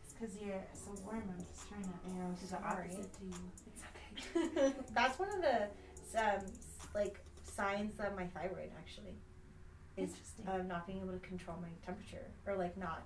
It's 0.03 0.13
because 0.13 0.37
you're 0.45 0.63
so 0.73 0.91
warm. 1.03 1.23
I'm 1.35 1.43
just 1.45 1.67
trying 1.67 1.81
to 1.83 1.89
I'm 2.05 2.35
the 2.39 2.47
sorry. 2.47 2.63
opposite 2.63 3.13
to 3.13 3.25
you. 3.25 3.33
It's 3.67 4.35
okay. 4.61 4.73
that's 4.93 5.17
one 5.17 5.29
of 5.29 5.41
the 5.41 6.19
um, 6.19 6.45
like 6.93 7.19
signs 7.43 7.99
of 7.99 8.15
my 8.15 8.27
thyroid 8.27 8.69
actually. 8.77 9.15
Is 9.97 10.11
of 10.47 10.67
not 10.67 10.85
being 10.87 10.99
able 11.01 11.13
to 11.13 11.19
control 11.19 11.57
my 11.61 11.69
temperature 11.85 12.25
or 12.47 12.55
like 12.55 12.77
not. 12.77 13.03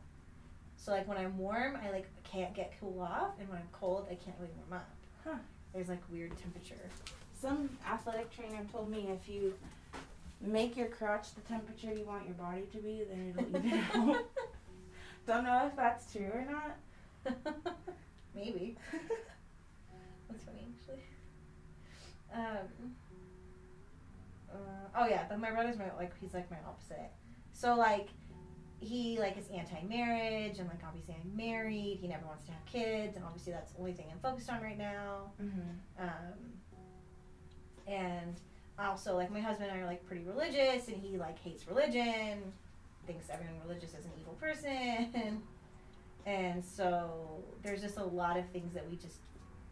So 0.77 0.91
like 0.91 1.07
when 1.07 1.17
I'm 1.17 1.37
warm, 1.37 1.77
I 1.83 1.89
like 1.91 2.07
can't 2.23 2.53
get 2.53 2.73
cool 2.79 2.99
off, 3.01 3.39
and 3.39 3.47
when 3.49 3.57
I'm 3.59 3.69
cold, 3.71 4.07
I 4.11 4.15
can't 4.15 4.35
really 4.39 4.53
warm 4.57 4.81
up. 4.81 4.89
Huh. 5.23 5.37
There's 5.73 5.89
like 5.89 6.01
weird 6.11 6.37
temperature. 6.37 6.89
Some 7.39 7.69
athletic 7.87 8.33
trainer 8.35 8.65
told 8.71 8.89
me 8.89 9.09
if 9.09 9.29
you 9.29 9.53
make 10.41 10.77
your 10.77 10.87
crotch 10.87 11.33
the 11.35 11.41
temperature 11.41 11.93
you 11.93 12.05
want 12.05 12.25
your 12.25 12.35
body 12.35 12.63
to 12.71 12.77
be, 12.77 13.03
then 13.09 13.33
it'll 13.37 13.57
even 13.57 13.83
out. 13.93 14.25
Don't 15.27 15.43
know 15.43 15.67
if 15.67 15.75
that's 15.75 16.11
true 16.11 16.29
or 16.33 16.45
not. 16.49 16.77
Maybe. 18.35 18.77
That's 20.29 20.43
funny 20.43 20.67
actually. 20.77 21.03
Um. 22.33 22.95
Uh, 24.51 24.99
oh 24.99 25.07
yeah, 25.07 25.25
but 25.27 25.39
my 25.39 25.51
brother's 25.51 25.77
my 25.77 25.91
like 25.97 26.11
he's 26.19 26.33
like 26.33 26.49
my 26.51 26.57
opposite. 26.67 27.11
So 27.53 27.75
like 27.75 28.09
he 28.79 29.17
like 29.19 29.37
is 29.37 29.47
anti-marriage 29.47 30.59
and 30.59 30.67
like 30.67 30.81
obviously 30.85 31.15
I'm 31.15 31.35
married. 31.35 31.97
He 31.99 32.07
never 32.07 32.25
wants 32.25 32.45
to 32.45 32.51
have 32.51 32.65
kids, 32.65 33.15
and 33.15 33.25
obviously 33.25 33.53
that's 33.53 33.71
the 33.71 33.79
only 33.79 33.93
thing 33.93 34.05
I'm 34.11 34.19
focused 34.19 34.49
on 34.49 34.61
right 34.61 34.77
now. 34.77 35.31
Mm-hmm. 35.41 36.03
Um, 36.03 36.33
and 37.87 38.35
also 38.79 39.15
like 39.15 39.31
my 39.31 39.39
husband 39.39 39.69
and 39.71 39.79
I 39.79 39.83
are 39.83 39.87
like 39.87 40.05
pretty 40.07 40.23
religious, 40.23 40.87
and 40.87 40.97
he 40.97 41.17
like 41.17 41.39
hates 41.39 41.67
religion, 41.67 42.41
thinks 43.07 43.29
everyone 43.29 43.55
religious 43.65 43.91
is 43.93 44.05
an 44.05 44.11
evil 44.19 44.33
person, 44.33 45.41
and 46.25 46.63
so 46.63 47.43
there's 47.63 47.81
just 47.81 47.97
a 47.97 48.03
lot 48.03 48.37
of 48.37 48.45
things 48.49 48.73
that 48.73 48.89
we 48.89 48.95
just 48.97 49.17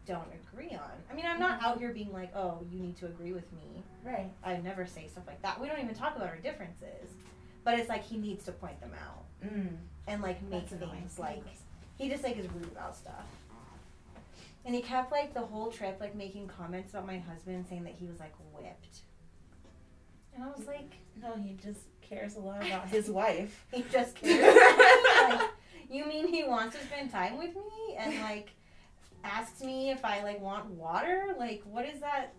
don't 0.06 0.28
agree 0.52 0.70
on. 0.74 0.90
I 1.10 1.14
mean, 1.14 1.24
I'm 1.26 1.40
not 1.40 1.60
Mhm. 1.60 1.64
out 1.64 1.78
here 1.78 1.92
being 1.92 2.12
like, 2.12 2.34
oh, 2.36 2.60
you 2.70 2.78
need 2.78 2.94
to 2.98 3.06
agree 3.06 3.32
with 3.32 3.50
me. 3.54 3.82
Right. 4.04 4.30
I 4.44 4.58
never 4.58 4.86
say 4.86 5.08
stuff 5.08 5.26
like 5.26 5.40
that. 5.42 5.58
We 5.60 5.66
don't 5.66 5.80
even 5.80 5.94
talk 5.94 6.14
about 6.14 6.28
our 6.28 6.36
differences, 6.36 7.10
but 7.64 7.78
it's 7.78 7.88
like 7.88 8.02
he 8.02 8.18
needs 8.18 8.44
to 8.44 8.52
point 8.52 8.78
them 8.80 8.92
out 9.02 9.24
Mm. 9.44 9.76
and 10.06 10.22
like 10.22 10.40
make 10.42 10.68
That's 10.68 10.72
annoying. 10.82 11.00
things 11.00 11.18
like 11.18 11.42
he 11.98 12.08
just 12.10 12.22
like 12.22 12.36
is 12.38 12.50
rude 12.52 12.64
about 12.66 12.94
stuff. 12.96 13.24
And 14.64 14.74
he 14.74 14.80
kept 14.80 15.12
like 15.12 15.34
the 15.34 15.40
whole 15.40 15.70
trip 15.70 15.98
like 16.00 16.14
making 16.14 16.48
comments 16.48 16.90
about 16.92 17.06
my 17.06 17.18
husband 17.18 17.66
saying 17.68 17.84
that 17.84 17.92
he 17.94 18.06
was 18.06 18.18
like 18.20 18.32
whipped. 18.52 19.00
And 20.34 20.42
I 20.42 20.48
was 20.48 20.66
like, 20.66 20.92
No, 21.20 21.36
he 21.36 21.54
just 21.62 21.80
cares 22.00 22.36
a 22.36 22.40
lot 22.40 22.66
about 22.66 22.88
his 22.96 23.10
wife. 23.10 23.66
he 23.72 23.84
just 23.90 24.14
cares. 24.20 24.56
like, 25.28 25.40
you 25.90 26.06
mean 26.06 26.28
he 26.28 26.44
wants 26.44 26.76
to 26.76 26.82
spend 26.86 27.10
time 27.12 27.36
with 27.38 27.54
me 27.54 27.96
and 27.98 28.20
like 28.22 28.54
asks 29.22 29.62
me 29.62 29.90
if 29.90 30.04
I 30.04 30.22
like 30.22 30.40
want 30.40 30.66
water? 30.70 31.34
Like 31.38 31.62
what 31.64 31.86
is 31.86 32.00
that? 32.00 32.32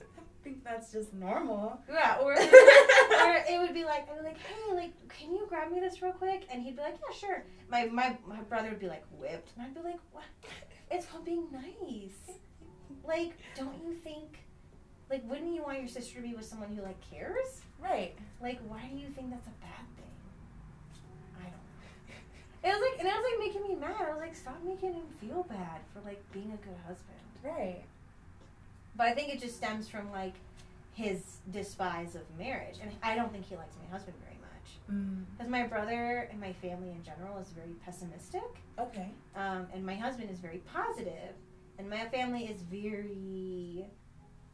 I 0.00 0.42
think 0.42 0.64
that's 0.64 0.90
just 0.90 1.12
normal. 1.12 1.78
Yeah, 1.88 2.16
or 2.20 2.32
or 2.32 2.36
it 2.38 3.60
would 3.60 3.74
be 3.74 3.84
like 3.84 4.08
I'd 4.10 4.18
be 4.18 4.24
like, 4.24 4.38
hey, 4.38 4.74
like, 4.74 5.08
can 5.10 5.32
you 5.32 5.44
grab 5.48 5.70
me 5.70 5.80
this 5.80 6.00
real 6.02 6.12
quick? 6.12 6.46
And 6.50 6.62
he'd 6.62 6.76
be 6.76 6.82
like, 6.82 6.96
yeah, 7.08 7.14
sure. 7.16 7.44
My 7.68 7.84
my 7.86 8.16
my 8.26 8.40
brother 8.42 8.70
would 8.70 8.80
be 8.80 8.88
like 8.88 9.04
whipped, 9.12 9.50
and 9.56 9.66
I'd 9.66 9.74
be 9.74 9.80
like, 9.82 9.98
what? 10.12 10.24
It's 10.90 11.06
called 11.06 11.24
being 11.24 11.46
nice. 11.52 12.36
Like, 13.04 13.32
don't 13.56 13.74
you 13.84 13.94
think? 13.94 14.38
Like, 15.08 15.28
wouldn't 15.28 15.54
you 15.54 15.62
want 15.62 15.80
your 15.80 15.88
sister 15.88 16.16
to 16.16 16.22
be 16.22 16.34
with 16.34 16.44
someone 16.44 16.74
who 16.74 16.82
like 16.82 17.00
cares? 17.10 17.62
Right. 17.82 18.14
Like, 18.40 18.60
why 18.68 18.82
do 18.90 18.96
you 18.96 19.08
think 19.08 19.30
that's 19.30 19.46
a 19.46 19.56
bad 19.60 19.86
thing? 19.96 20.14
I 21.38 21.44
don't 21.44 21.52
know. 21.52 22.68
It 22.68 22.68
was 22.68 22.80
like, 22.80 22.98
and 23.00 23.08
it 23.08 23.14
was 23.14 23.24
like 23.30 23.40
making 23.40 23.62
me 23.62 23.74
mad. 23.80 24.06
I 24.06 24.10
was 24.12 24.20
like, 24.20 24.34
stop 24.34 24.62
making 24.64 24.94
him 24.94 25.06
feel 25.20 25.44
bad 25.48 25.80
for 25.92 26.00
like 26.06 26.22
being 26.32 26.52
a 26.52 26.64
good 26.64 26.76
husband. 26.86 27.18
Right. 27.42 27.82
But 28.96 29.08
I 29.08 29.14
think 29.14 29.32
it 29.32 29.40
just 29.40 29.56
stems 29.56 29.88
from 29.88 30.10
like 30.12 30.34
his 30.94 31.22
despise 31.50 32.14
of 32.14 32.22
marriage, 32.38 32.76
and 32.82 32.90
I 33.02 33.14
don't 33.14 33.32
think 33.32 33.46
he 33.46 33.56
likes 33.56 33.74
my 33.82 33.90
husband 33.96 34.16
very 34.22 34.29
Mm. 34.90 35.24
Because 35.36 35.50
my 35.50 35.66
brother 35.66 36.28
and 36.30 36.40
my 36.40 36.52
family 36.54 36.90
in 36.90 37.02
general 37.02 37.38
is 37.38 37.48
very 37.48 37.74
pessimistic, 37.84 38.58
Okay. 38.78 39.10
um, 39.36 39.66
and 39.72 39.84
my 39.84 39.94
husband 39.94 40.30
is 40.30 40.38
very 40.38 40.58
positive, 40.58 41.34
and 41.78 41.88
my 41.88 42.06
family 42.08 42.44
is 42.46 42.62
very 42.62 43.86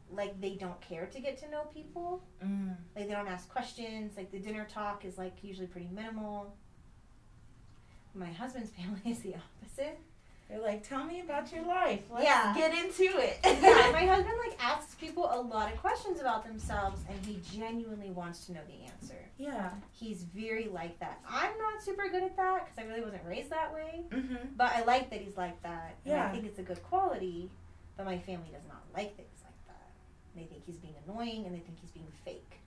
like 0.09 0.39
they 0.39 0.55
don't 0.55 0.79
care 0.79 1.05
to 1.07 1.19
get 1.19 1.37
to 1.39 1.49
know 1.49 1.63
people. 1.73 2.23
Mm. 2.43 2.75
Like 2.95 3.07
they 3.07 3.13
don't 3.13 3.27
ask 3.27 3.49
questions. 3.49 4.15
Like 4.15 4.31
the 4.31 4.39
dinner 4.39 4.65
talk 4.69 5.03
is 5.03 5.17
like 5.17 5.33
usually 5.43 5.67
pretty 5.67 5.89
minimal. 5.91 6.55
My 8.15 8.31
husband's 8.31 8.69
family 8.77 9.01
is 9.05 9.19
the 9.19 9.35
opposite. 9.35 9.99
They're 10.49 10.61
like, 10.61 10.87
tell 10.87 11.03
me 11.03 11.19
about 11.19 11.51
your 11.51 11.65
life. 11.65 12.03
Let's 12.09 12.23
Yeah. 12.25 12.53
get 12.55 12.73
into 12.73 13.03
it. 13.17 13.39
yeah, 13.43 13.89
my 13.91 14.05
husband 14.05 14.35
like 14.47 14.57
asks 14.63 14.95
people 14.95 15.29
a 15.29 15.41
lot 15.41 15.71
of 15.73 15.77
questions 15.79 16.21
about 16.21 16.45
themselves, 16.45 17.01
and 17.09 17.25
he 17.25 17.41
genuinely 17.57 18.11
wants 18.11 18.45
to 18.45 18.53
know 18.53 18.61
the 18.65 18.85
answer. 18.89 19.19
yeah. 19.37 19.71
He's 19.91 20.23
very 20.23 20.69
like 20.69 20.97
that. 21.01 21.19
I'm 21.29 21.51
not 21.57 21.81
super 21.83 22.07
good 22.09 22.23
at 22.23 22.37
that 22.37 22.65
because 22.65 22.77
I 22.81 22.87
really 22.87 23.01
wasn't 23.01 23.25
raised 23.25 23.49
that 23.49 23.73
way. 23.73 24.03
Mm-hmm. 24.09 24.35
But 24.55 24.71
I 24.73 24.83
like 24.85 25.09
that 25.09 25.19
he's 25.21 25.35
like 25.35 25.61
that. 25.63 25.95
And 26.05 26.13
Yeah. 26.13 26.27
I 26.27 26.31
think 26.31 26.45
it's 26.45 26.59
a 26.59 26.63
good 26.63 26.81
quality. 26.83 27.51
But 27.97 28.05
my 28.05 28.17
family 28.19 28.49
does 28.53 28.65
not 28.69 28.83
like 28.95 29.17
things 29.17 29.41
like 29.43 29.67
that. 29.67 29.89
They 30.35 30.43
think 30.45 30.63
he's 30.65 30.77
being 30.77 30.93
annoying 31.07 31.45
and 31.45 31.53
they 31.55 31.59
think 31.59 31.77
he's 31.81 31.91
being 31.91 32.11
fake. 32.23 32.59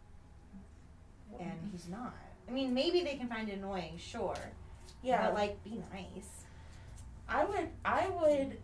And 1.38 1.52
he's 1.72 1.88
not. 1.88 2.14
I 2.48 2.52
mean, 2.52 2.74
maybe 2.74 3.02
they 3.04 3.14
can 3.14 3.28
find 3.28 3.48
it 3.48 3.56
annoying, 3.58 3.96
sure. 3.96 4.34
yeah. 5.02 5.26
But 5.26 5.34
like, 5.34 5.62
be 5.64 5.80
nice. 5.92 6.39
I 7.30 7.44
would, 7.44 7.68
I 7.84 8.08
would, 8.20 8.56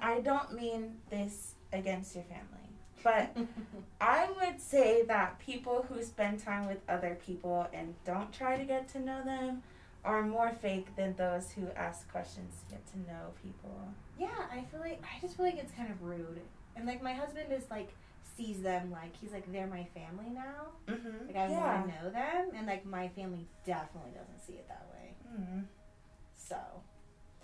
I 0.00 0.20
don't 0.20 0.52
mean 0.54 0.96
this 1.10 1.54
against 1.72 2.14
your 2.14 2.24
family, 2.24 2.46
but 3.04 3.36
I 4.00 4.28
would 4.40 4.60
say 4.60 5.04
that 5.06 5.38
people 5.38 5.86
who 5.88 6.02
spend 6.02 6.38
time 6.42 6.66
with 6.66 6.78
other 6.88 7.18
people 7.26 7.68
and 7.72 7.94
don't 8.04 8.32
try 8.32 8.56
to 8.56 8.64
get 8.64 8.88
to 8.88 9.00
know 9.00 9.22
them 9.22 9.62
are 10.02 10.22
more 10.22 10.50
fake 10.50 10.96
than 10.96 11.14
those 11.16 11.52
who 11.52 11.68
ask 11.76 12.10
questions 12.10 12.54
to 12.60 12.74
get 12.74 12.86
to 12.92 12.98
know 13.00 13.32
people. 13.42 13.92
yeah, 14.18 14.46
I 14.50 14.62
feel 14.70 14.80
like 14.80 15.02
I 15.02 15.20
just 15.20 15.36
feel 15.36 15.44
like 15.46 15.58
it's 15.58 15.72
kind 15.72 15.90
of 15.90 16.02
rude. 16.02 16.40
And 16.74 16.86
like 16.86 17.02
my 17.02 17.12
husband 17.12 17.52
is 17.52 17.64
like 17.70 17.92
sees 18.36 18.62
them 18.62 18.90
like 18.90 19.14
he's 19.20 19.32
like 19.32 19.50
they're 19.52 19.66
my 19.66 19.86
family 19.94 20.30
now. 20.32 20.72
Mm-hmm. 20.88 21.26
Like 21.26 21.36
I 21.36 21.50
yeah. 21.50 21.82
want 21.82 21.88
to 21.88 22.02
know 22.02 22.10
them, 22.10 22.50
and 22.56 22.66
like 22.66 22.86
my 22.86 23.08
family 23.08 23.46
definitely 23.66 24.12
doesn't 24.12 24.40
see 24.46 24.54
it 24.54 24.66
that 24.68 24.86
way. 24.94 25.14
Mm, 25.38 25.64
So 26.50 26.56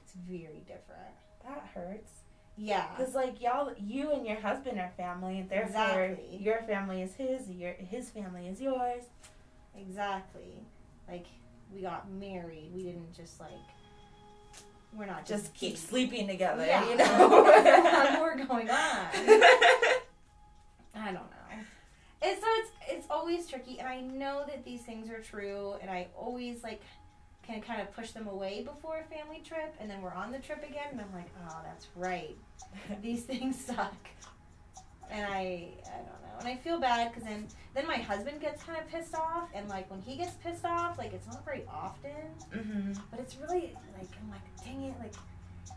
it's 0.02 0.12
very 0.28 0.62
different. 0.66 1.14
that 1.44 1.70
hurts. 1.74 2.10
Yeah. 2.56 2.86
Cause 2.96 3.14
like 3.14 3.40
y'all, 3.40 3.72
you 3.78 4.10
and 4.12 4.26
your 4.26 4.40
husband 4.40 4.80
are 4.80 4.90
family, 4.96 5.46
therefore 5.48 6.02
Exactly. 6.04 6.36
your 6.42 6.62
family 6.62 7.02
is 7.02 7.14
his, 7.14 7.48
your 7.50 7.74
his 7.74 8.10
family 8.10 8.48
is 8.48 8.60
yours. 8.60 9.04
Exactly. 9.78 10.64
Like 11.08 11.26
we 11.72 11.82
got 11.82 12.10
married. 12.10 12.72
We 12.74 12.82
didn't 12.82 13.14
just 13.14 13.38
like 13.38 13.50
we're 14.92 15.06
not 15.06 15.26
just, 15.26 15.44
Just 15.44 15.54
keep 15.54 15.74
dating. 15.74 15.88
sleeping 15.88 16.26
together, 16.26 16.64
Yeah. 16.66 16.88
you 16.90 16.96
There's 16.96 17.08
a 17.10 17.26
lot 17.26 18.12
know. 18.12 18.16
more 18.18 18.36
going 18.48 18.70
on. 18.70 18.76
I 20.94 21.06
don't 21.06 21.14
know. 21.14 21.20
And 22.22 22.38
so 22.40 22.46
it's 22.48 22.70
it's 22.88 23.06
always 23.10 23.46
tricky, 23.46 23.78
and 23.78 23.86
I 23.86 24.00
know 24.00 24.44
that 24.48 24.64
these 24.64 24.80
things 24.80 25.10
are 25.10 25.20
true, 25.20 25.74
and 25.82 25.90
I 25.90 26.08
always 26.16 26.62
like 26.64 26.80
can 27.46 27.60
kind 27.60 27.80
of 27.80 27.92
push 27.94 28.10
them 28.10 28.26
away 28.26 28.62
before 28.62 28.98
a 28.98 29.14
family 29.14 29.40
trip, 29.44 29.74
and 29.80 29.88
then 29.90 30.02
we're 30.02 30.12
on 30.14 30.32
the 30.32 30.38
trip 30.38 30.62
again, 30.68 30.88
and 30.92 31.00
I'm 31.00 31.12
like, 31.14 31.30
oh, 31.48 31.58
that's 31.64 31.86
right. 31.94 32.36
These 33.02 33.22
things 33.22 33.58
suck. 33.64 33.94
And 35.10 35.24
I, 35.24 35.68
I 35.86 35.96
don't 35.98 36.22
know, 36.22 36.38
and 36.40 36.48
I 36.48 36.56
feel 36.56 36.80
bad 36.80 37.10
because 37.12 37.22
then, 37.22 37.46
then 37.74 37.86
my 37.86 37.94
husband 37.96 38.40
gets 38.40 38.64
kind 38.64 38.76
of 38.78 38.88
pissed 38.88 39.14
off, 39.14 39.48
and 39.54 39.68
like 39.68 39.88
when 39.88 40.00
he 40.00 40.16
gets 40.16 40.32
pissed 40.42 40.64
off, 40.64 40.98
like 40.98 41.12
it's 41.12 41.28
not 41.28 41.44
very 41.44 41.62
often, 41.72 42.10
mm-hmm. 42.52 42.92
but 43.10 43.20
it's 43.20 43.36
really 43.36 43.72
like 43.96 44.08
I'm 44.20 44.30
like, 44.30 44.64
dang 44.64 44.82
it, 44.82 44.94
like, 44.98 45.14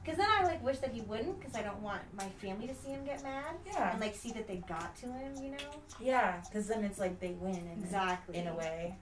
because 0.03 0.17
then 0.17 0.27
I 0.39 0.45
like 0.45 0.63
wish 0.63 0.79
that 0.79 0.91
he 0.91 1.01
wouldn't, 1.01 1.39
because 1.39 1.55
I 1.55 1.61
don't 1.61 1.79
want 1.83 2.01
my 2.17 2.27
family 2.41 2.65
to 2.67 2.73
see 2.73 2.89
him 2.89 3.05
get 3.05 3.21
mad 3.21 3.55
Yeah, 3.67 3.91
and 3.91 4.01
like 4.01 4.15
see 4.15 4.31
that 4.31 4.47
they 4.47 4.57
got 4.67 4.95
to 4.97 5.05
him, 5.05 5.35
you 5.43 5.51
know? 5.51 5.57
yeah, 6.01 6.41
because 6.45 6.67
then 6.67 6.83
it's 6.83 6.97
like 6.97 7.19
they 7.19 7.35
win 7.39 7.55
in, 7.55 7.83
Exactly. 7.83 8.35
in 8.37 8.47
a 8.47 8.55
way. 8.55 8.95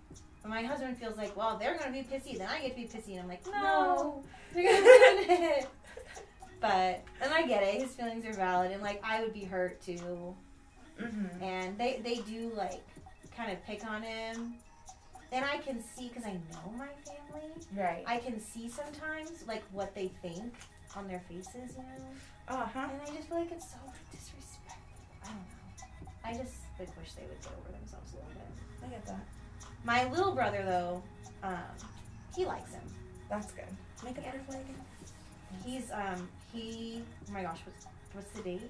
My 0.45 0.63
husband 0.63 0.97
feels 0.97 1.17
like, 1.17 1.35
well, 1.35 1.57
they're 1.57 1.77
gonna 1.77 1.91
be 1.91 2.03
pissy, 2.03 2.37
then 2.37 2.47
I 2.47 2.61
get 2.61 2.69
to 2.71 2.75
be 2.75 2.87
pissy, 2.87 3.11
and 3.11 3.21
I'm 3.21 3.27
like, 3.27 3.45
no, 3.45 4.23
No. 4.55 4.63
But 6.59 7.03
and 7.21 7.31
I 7.33 7.45
get 7.45 7.63
it, 7.63 7.81
his 7.81 7.91
feelings 7.91 8.25
are 8.25 8.33
valid, 8.33 8.71
and 8.71 8.81
like 8.81 9.01
I 9.03 9.21
would 9.21 9.33
be 9.33 9.43
hurt 9.43 9.79
too. 9.81 10.35
Mm-hmm. 10.99 11.43
And 11.43 11.77
they 11.77 12.01
they 12.03 12.15
do 12.15 12.51
like 12.55 12.81
kind 13.35 13.51
of 13.51 13.63
pick 13.65 13.85
on 13.85 14.01
him, 14.01 14.55
and 15.31 15.45
I 15.45 15.57
can 15.57 15.83
see 15.83 16.07
because 16.07 16.25
I 16.25 16.33
know 16.33 16.73
my 16.75 16.87
family. 17.05 17.51
Right. 17.75 18.03
I 18.07 18.17
can 18.17 18.39
see 18.39 18.69
sometimes 18.69 19.45
like 19.47 19.63
what 19.71 19.93
they 19.93 20.11
think 20.21 20.53
on 20.95 21.07
their 21.07 21.21
faces, 21.29 21.75
you 21.77 21.83
know. 21.83 22.07
Uh 22.47 22.65
huh. 22.65 22.87
And 22.91 23.01
I 23.03 23.15
just 23.15 23.29
feel 23.29 23.37
like 23.39 23.51
it's 23.51 23.69
so 23.69 23.77
disrespectful. 24.11 25.03
I 25.23 25.27
don't 25.27 25.35
know. 25.35 26.13
I 26.25 26.33
just 26.43 26.55
like 26.79 26.89
wish 26.97 27.13
they 27.13 27.23
would 27.23 27.41
get 27.41 27.51
over 27.59 27.71
themselves 27.77 28.13
a 28.13 28.15
little 28.15 28.31
bit. 28.31 28.83
I 28.83 28.87
get 28.87 29.05
that. 29.05 29.25
My 29.87 30.03
little 30.09 30.33
brother 30.35 30.63
though, 30.65 31.01
um, 31.43 31.63
he 32.35 32.45
likes 32.45 32.73
him. 32.73 32.81
That's 33.29 33.53
good. 33.53 33.63
Make 34.03 34.17
a 34.17 34.21
Yeah. 34.21 34.31
butterfly 34.31 34.57
again. 34.57 34.81
He's 35.65 35.89
um 35.91 36.27
he 36.51 37.01
oh 37.29 37.31
my 37.33 37.41
gosh, 37.41 37.59
what's 37.65 37.85
what's 38.11 38.29
the 38.31 38.41
date? 38.41 38.69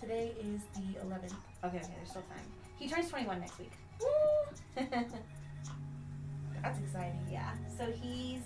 Today 0.00 0.32
is 0.40 0.62
the 0.74 0.98
11th. 1.00 1.34
Okay, 1.64 1.76
okay, 1.76 1.86
there's 1.96 2.08
still 2.08 2.22
time. 2.22 2.46
He 2.78 2.88
turns 2.88 3.10
twenty 3.10 3.26
one 3.26 3.40
next 3.40 3.58
week. 3.58 3.72
Woo! 4.00 4.86
That's 6.62 6.78
exciting. 6.78 7.26
yeah. 7.30 7.50
So 7.78 7.92
he's 7.92 8.40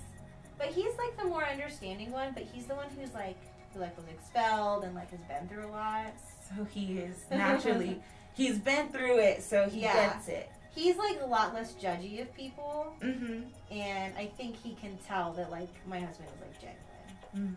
but 0.58 0.66
he's 0.68 0.92
like 0.98 1.16
the 1.16 1.24
more 1.24 1.44
understanding 1.46 2.10
one, 2.10 2.32
but 2.34 2.42
he's 2.52 2.66
the 2.66 2.74
one 2.74 2.88
who's 2.98 3.14
like 3.14 3.38
who 3.72 3.78
like 3.78 3.96
was 3.96 4.06
expelled 4.08 4.82
and 4.82 4.92
like 4.96 5.10
has 5.12 5.20
been 5.22 5.46
through 5.48 5.66
a 5.66 5.70
lot. 5.70 6.14
So 6.56 6.64
he 6.64 6.98
is 6.98 7.14
naturally, 7.30 8.02
he's 8.34 8.58
been 8.58 8.88
through 8.88 9.18
it, 9.20 9.44
so 9.44 9.68
he 9.68 9.82
Yeah. 9.82 10.14
gets 10.14 10.26
it. 10.26 10.50
He's 10.78 10.96
like 10.96 11.20
a 11.20 11.26
lot 11.26 11.54
less 11.54 11.74
judgy 11.74 12.20
of 12.22 12.32
people, 12.34 12.94
Mm-hmm. 13.02 13.40
and 13.72 14.14
I 14.16 14.26
think 14.36 14.54
he 14.62 14.74
can 14.74 14.96
tell 15.06 15.32
that 15.32 15.50
like 15.50 15.70
my 15.88 15.98
husband 15.98 16.28
is 16.36 16.40
like 16.40 16.60
genuine. 16.60 17.56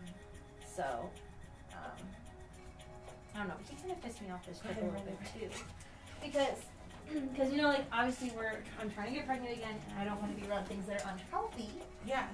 So, 0.76 1.08
um, 1.72 2.06
I 3.34 3.38
don't 3.38 3.48
know, 3.48 3.54
but 3.58 3.66
he 3.68 3.76
kind 3.76 3.92
of 3.92 4.02
pissed 4.02 4.20
me 4.22 4.30
off 4.30 4.44
this 4.44 4.58
trip 4.58 4.76
a 4.80 4.84
little 4.84 5.00
bit 5.02 5.18
too, 5.34 5.48
because 6.20 6.58
because 7.32 7.52
you 7.52 7.58
know 7.62 7.68
like 7.68 7.84
obviously 7.92 8.32
we're 8.36 8.56
I'm 8.80 8.90
trying 8.90 9.10
to 9.10 9.14
get 9.14 9.26
pregnant 9.26 9.56
again, 9.56 9.76
and 9.90 9.98
I 10.00 10.04
don't 10.04 10.20
want 10.20 10.34
to 10.36 10.42
be 10.42 10.50
around 10.50 10.66
things 10.66 10.86
that 10.88 11.04
are 11.04 11.12
unhealthy. 11.12 11.70
Yeah. 12.06 12.26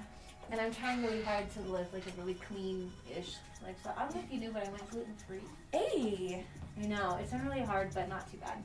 And 0.51 0.59
I'm 0.59 0.73
trying 0.73 1.03
really 1.03 1.21
hard 1.21 1.47
to 1.51 1.59
live 1.61 1.85
like 1.93 2.01
a 2.07 2.19
really 2.19 2.33
clean-ish 2.33 3.35
lifestyle. 3.63 3.93
I 3.95 4.01
don't 4.01 4.15
know 4.15 4.21
if 4.25 4.33
you 4.33 4.39
knew, 4.39 4.51
but 4.51 4.65
I 4.65 4.69
went 4.71 4.89
gluten-free. 4.89 5.43
Hey. 5.71 6.43
I 6.81 6.85
know 6.87 7.19
it's 7.21 7.29
been 7.29 7.45
really 7.45 7.61
hard, 7.61 7.91
but 7.93 8.09
not 8.09 8.31
too 8.31 8.37
bad. 8.39 8.57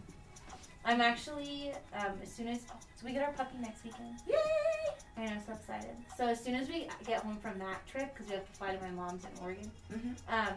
I'm 0.85 1.01
actually 1.01 1.73
um, 1.95 2.15
as 2.23 2.31
soon 2.33 2.49
as 2.49 2.61
so 2.61 3.07
we 3.07 3.13
get 3.13 3.23
our 3.23 3.33
puppy 3.33 3.57
next 3.61 3.85
weekend. 3.85 4.19
Yay! 4.29 4.35
I 5.17 5.27
know, 5.27 5.41
so 5.47 5.53
excited. 5.53 5.97
So 6.17 6.27
as 6.27 6.43
soon 6.43 6.55
as 6.55 6.69
we 6.69 6.89
get 7.07 7.23
home 7.23 7.37
from 7.39 7.59
that 7.61 7.87
trip, 7.87 8.13
because 8.13 8.29
we 8.29 8.35
have 8.37 8.47
to 8.47 8.53
fly 8.53 8.75
to 8.75 8.81
my 8.83 8.91
mom's 8.91 9.25
in 9.25 9.31
Oregon, 9.43 9.71
Mhm. 9.93 10.17
um, 10.29 10.55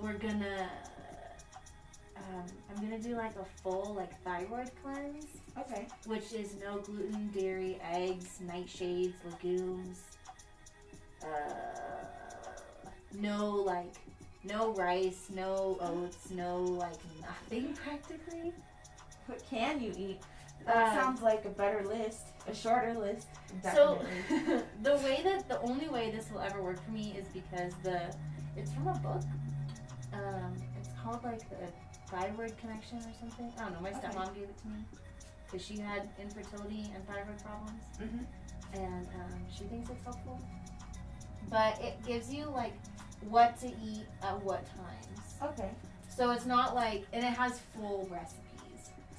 we're 0.00 0.12
gonna. 0.14 0.68
Um, 2.16 2.44
I'm 2.68 2.82
gonna 2.82 2.98
do 2.98 3.16
like 3.16 3.34
a 3.36 3.44
full 3.62 3.94
like 3.94 4.12
thyroid 4.22 4.70
cleanse, 4.82 5.26
Okay. 5.56 5.86
which 6.06 6.32
is 6.32 6.54
no 6.56 6.78
gluten, 6.78 7.28
dairy, 7.30 7.78
eggs, 7.82 8.38
nightshades, 8.44 9.14
legumes. 9.24 10.02
Uh, 11.22 11.26
no 13.14 13.50
like, 13.54 13.94
no 14.44 14.72
rice, 14.74 15.28
no 15.30 15.78
oats, 15.80 16.30
no 16.30 16.62
like 16.62 16.98
nothing 17.20 17.74
practically. 17.74 18.52
What 19.28 19.44
can 19.48 19.80
you 19.80 19.92
eat? 19.96 20.20
That 20.64 20.88
Um, 20.88 20.94
sounds 20.94 21.22
like 21.22 21.44
a 21.44 21.50
better 21.50 21.84
list, 21.84 22.28
a 22.46 22.54
shorter 22.54 22.94
list. 22.94 23.28
So 23.74 24.02
the 24.82 24.96
way 24.96 25.20
that 25.22 25.46
the 25.48 25.60
only 25.60 25.88
way 25.88 26.10
this 26.10 26.30
will 26.30 26.40
ever 26.40 26.62
work 26.62 26.82
for 26.82 26.90
me 26.90 27.14
is 27.16 27.28
because 27.28 27.72
the 27.82 28.12
it's 28.56 28.72
from 28.72 28.88
a 28.88 28.94
book. 28.98 29.22
Um, 30.14 30.54
it's 30.78 30.88
called 31.02 31.22
like 31.22 31.48
the 31.50 31.68
thyroid 32.10 32.56
connection 32.58 32.98
or 32.98 33.12
something. 33.20 33.52
I 33.58 33.62
don't 33.64 33.74
know. 33.74 33.80
My 33.80 33.90
Okay. 33.90 34.08
stepmom 34.08 34.34
gave 34.34 34.44
it 34.44 34.58
to 34.62 34.66
me 34.68 34.84
because 35.44 35.64
she 35.64 35.78
had 35.78 36.08
infertility 36.18 36.90
and 36.94 37.06
thyroid 37.06 37.38
problems, 37.44 37.82
Mhm. 38.00 38.26
and 38.72 39.06
um, 39.14 39.46
she 39.54 39.64
thinks 39.64 39.90
it's 39.90 40.04
helpful. 40.04 40.40
But 41.50 41.80
it 41.82 42.02
gives 42.04 42.32
you 42.32 42.46
like 42.46 42.72
what 43.28 43.58
to 43.60 43.68
eat 43.68 44.06
at 44.22 44.42
what 44.42 44.64
times. 44.66 45.34
Okay. 45.42 45.70
So 46.08 46.30
it's 46.32 46.46
not 46.46 46.74
like, 46.74 47.06
and 47.12 47.22
it 47.24 47.32
has 47.34 47.60
full 47.76 48.06
recipes. 48.10 48.42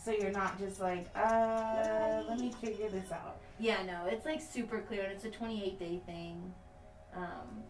So 0.03 0.11
you're 0.11 0.31
not 0.31 0.57
just 0.57 0.79
like, 0.79 1.07
uh, 1.15 2.23
let 2.27 2.39
me 2.39 2.51
figure 2.61 2.89
this 2.89 3.11
out. 3.11 3.37
Yeah, 3.59 3.83
no, 3.83 4.05
it's 4.07 4.25
like 4.25 4.41
super 4.41 4.79
clear, 4.81 5.03
and 5.03 5.11
it's 5.11 5.25
a 5.25 5.29
28 5.31 5.77
day 5.79 6.01
thing. 6.05 6.53
Um, 7.15 7.63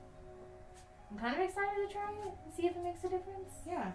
I'm 1.11 1.17
kind 1.17 1.35
of 1.35 1.41
excited 1.41 1.87
to 1.87 1.93
try 1.93 2.11
it 2.11 2.33
and 2.45 2.53
see 2.55 2.67
if 2.67 2.75
it 2.75 2.83
makes 2.83 2.99
a 3.03 3.09
difference. 3.09 3.51
Yeah. 3.67 3.91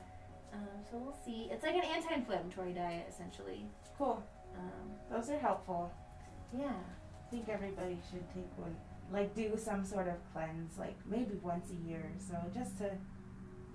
Um, 0.52 0.68
so 0.90 0.98
we'll 0.98 1.16
see. 1.24 1.48
It's 1.50 1.62
like 1.62 1.74
an 1.74 1.84
anti 1.84 2.12
inflammatory 2.14 2.72
diet, 2.72 3.06
essentially. 3.08 3.66
Cool. 3.96 4.22
Um, 4.56 4.90
Those 5.10 5.30
are 5.30 5.38
helpful. 5.38 5.92
yeah. 6.56 6.72
I 7.26 7.30
think 7.30 7.48
everybody 7.48 7.98
should 8.10 8.28
take 8.34 8.50
one. 8.58 8.76
Like 9.12 9.34
do 9.34 9.52
some 9.56 9.84
sort 9.84 10.06
of 10.08 10.14
cleanse, 10.32 10.78
like 10.78 10.96
maybe 11.06 11.38
once 11.42 11.70
a 11.70 11.88
year. 11.88 12.04
So 12.18 12.34
just 12.54 12.78
to 12.78 12.90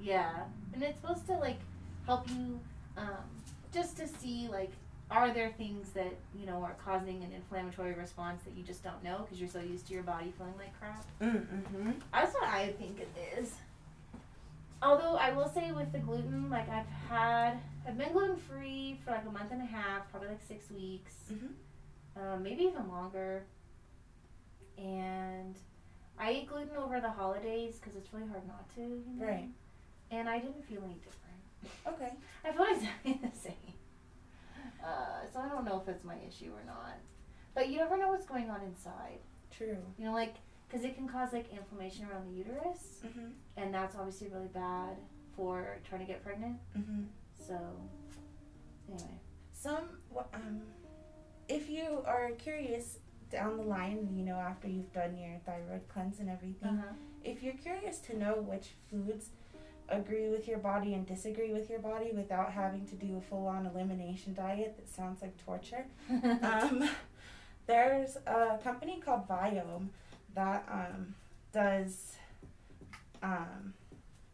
Yeah. 0.02 0.46
And 0.74 0.84
it's 0.84 1.00
supposed 1.00 1.26
to 1.28 1.34
like 1.38 1.60
help 2.06 2.30
you 2.30 2.60
um, 2.98 3.30
just 3.74 3.98
to 3.98 4.08
see 4.08 4.48
like 4.52 4.72
are 5.12 5.32
there 5.34 5.50
things 5.58 5.90
that 5.90 6.14
you 6.40 6.46
know 6.46 6.62
are 6.64 6.76
causing 6.86 7.24
an 7.24 7.32
inflammatory 7.34 7.94
response 7.94 8.42
that 8.44 8.56
you 8.56 8.64
just 8.64 8.84
don't 8.84 9.04
know 9.04 9.20
because 9.24 9.40
you're 9.40 9.50
so 9.50 9.60
used 9.60 9.88
to 9.88 9.94
your 9.94 10.04
body 10.04 10.32
feeling 10.38 10.54
like 10.58 10.78
crap. 10.80 11.04
mm-hmm. 11.22 11.92
That's 12.14 12.34
what 12.34 12.44
I 12.44 12.74
think 12.74 13.00
it 13.00 13.10
is. 13.40 13.54
Although 14.82 15.16
I 15.16 15.32
will 15.34 15.50
say 15.50 15.72
with 15.72 15.92
the 15.92 15.98
gluten, 16.00 16.50
like 16.50 16.70
I've 16.70 16.86
had, 17.10 17.60
I've 17.88 17.98
been 17.98 18.14
gluten 18.14 18.38
free 18.38 19.00
for 19.04 19.12
like 19.12 19.26
a 19.28 19.32
month 19.32 19.52
and 19.52 19.62
a 19.62 19.66
half, 19.66 20.10
probably 20.12 20.30
like 20.30 20.42
six 20.48 20.70
weeks, 20.72 21.16
Mhm. 21.34 21.50
um, 22.36 22.44
maybe 22.44 22.64
even 22.64 22.88
longer. 22.88 23.44
And 24.78 25.56
I 26.18 26.30
ate 26.30 26.48
gluten 26.48 26.78
over 26.78 27.02
the 27.02 27.10
holidays 27.10 27.76
because 27.80 27.96
it's 27.98 28.14
really 28.14 28.28
hard 28.28 28.48
not 28.48 28.70
to, 28.76 28.82
you 28.82 29.04
know? 29.18 29.26
Right. 29.26 29.50
And 30.12 30.30
I 30.30 30.40
didn't 30.40 30.64
feel 30.66 30.82
any 30.86 30.96
different. 30.96 31.29
Okay. 31.88 32.14
I 32.46 32.52
feel 32.52 32.66
exactly 32.74 33.14
the 33.24 33.38
same. 33.38 33.54
Uh, 34.84 35.28
so 35.34 35.40
I 35.40 35.50
don't 35.50 35.66
know 35.66 35.82
if 35.82 35.88
it's 35.90 36.04
my 36.04 36.16
issue 36.28 36.52
or 36.54 36.64
not. 36.66 36.96
But 37.54 37.70
you 37.70 37.78
never 37.78 37.98
know 37.98 38.10
what's 38.10 38.26
going 38.26 38.50
on 38.50 38.62
inside. 38.62 39.20
True. 39.56 39.78
You 39.98 40.06
know, 40.06 40.14
like, 40.14 40.36
because 40.68 40.86
it 40.86 40.96
can 40.96 41.08
cause 41.08 41.34
like 41.34 41.52
inflammation 41.52 42.06
around 42.10 42.28
the 42.32 42.38
uterus 42.38 43.00
Mm-hmm. 43.06 43.30
and 43.58 43.74
that's 43.74 43.96
obviously 43.96 44.28
really 44.30 44.48
bad 44.54 44.98
for 45.36 45.80
trying 45.88 46.02
to 46.02 46.08
get 46.08 46.24
pregnant. 46.24 46.58
Mm-hmm. 46.78 47.04
So, 47.48 47.58
anyway, 48.88 49.20
Some 49.52 49.90
um, 50.34 50.62
if 51.48 51.70
you 51.70 52.04
are 52.06 52.32
curious 52.38 53.00
down 53.32 53.58
the 53.58 53.64
line, 53.64 54.10
you 54.14 54.24
know, 54.24 54.36
after 54.36 54.68
you've 54.68 54.92
done 54.94 55.18
your 55.18 55.40
thyroid 55.46 55.88
cleanse 55.88 56.20
and 56.20 56.30
everything, 56.30 56.70
uh-huh. 56.70 56.94
if 57.24 57.42
you're 57.44 57.54
curious 57.56 58.00
to 58.00 58.18
know 58.18 58.36
which 58.36 58.70
foods 58.92 59.30
agree 59.92 60.30
with 60.30 60.48
your 60.48 60.58
body 60.60 60.94
and 60.94 61.06
disagree 61.06 61.52
with 61.52 61.70
your 61.70 61.80
body 61.80 62.12
without 62.14 62.52
having 62.52 62.86
to 62.88 62.96
do 62.96 63.18
a 63.18 63.22
full-on 63.22 63.66
elimination 63.66 64.34
diet 64.34 64.76
that 64.78 64.90
sounds 64.90 65.22
like 65.22 65.36
torture 65.46 65.86
um, 66.44 66.90
there's 67.68 68.18
a 68.28 68.58
company 68.64 69.00
called 69.04 69.28
Viome 69.28 69.88
that 70.36 70.64
um, 70.72 71.14
does 71.54 72.14
um, 73.24 73.74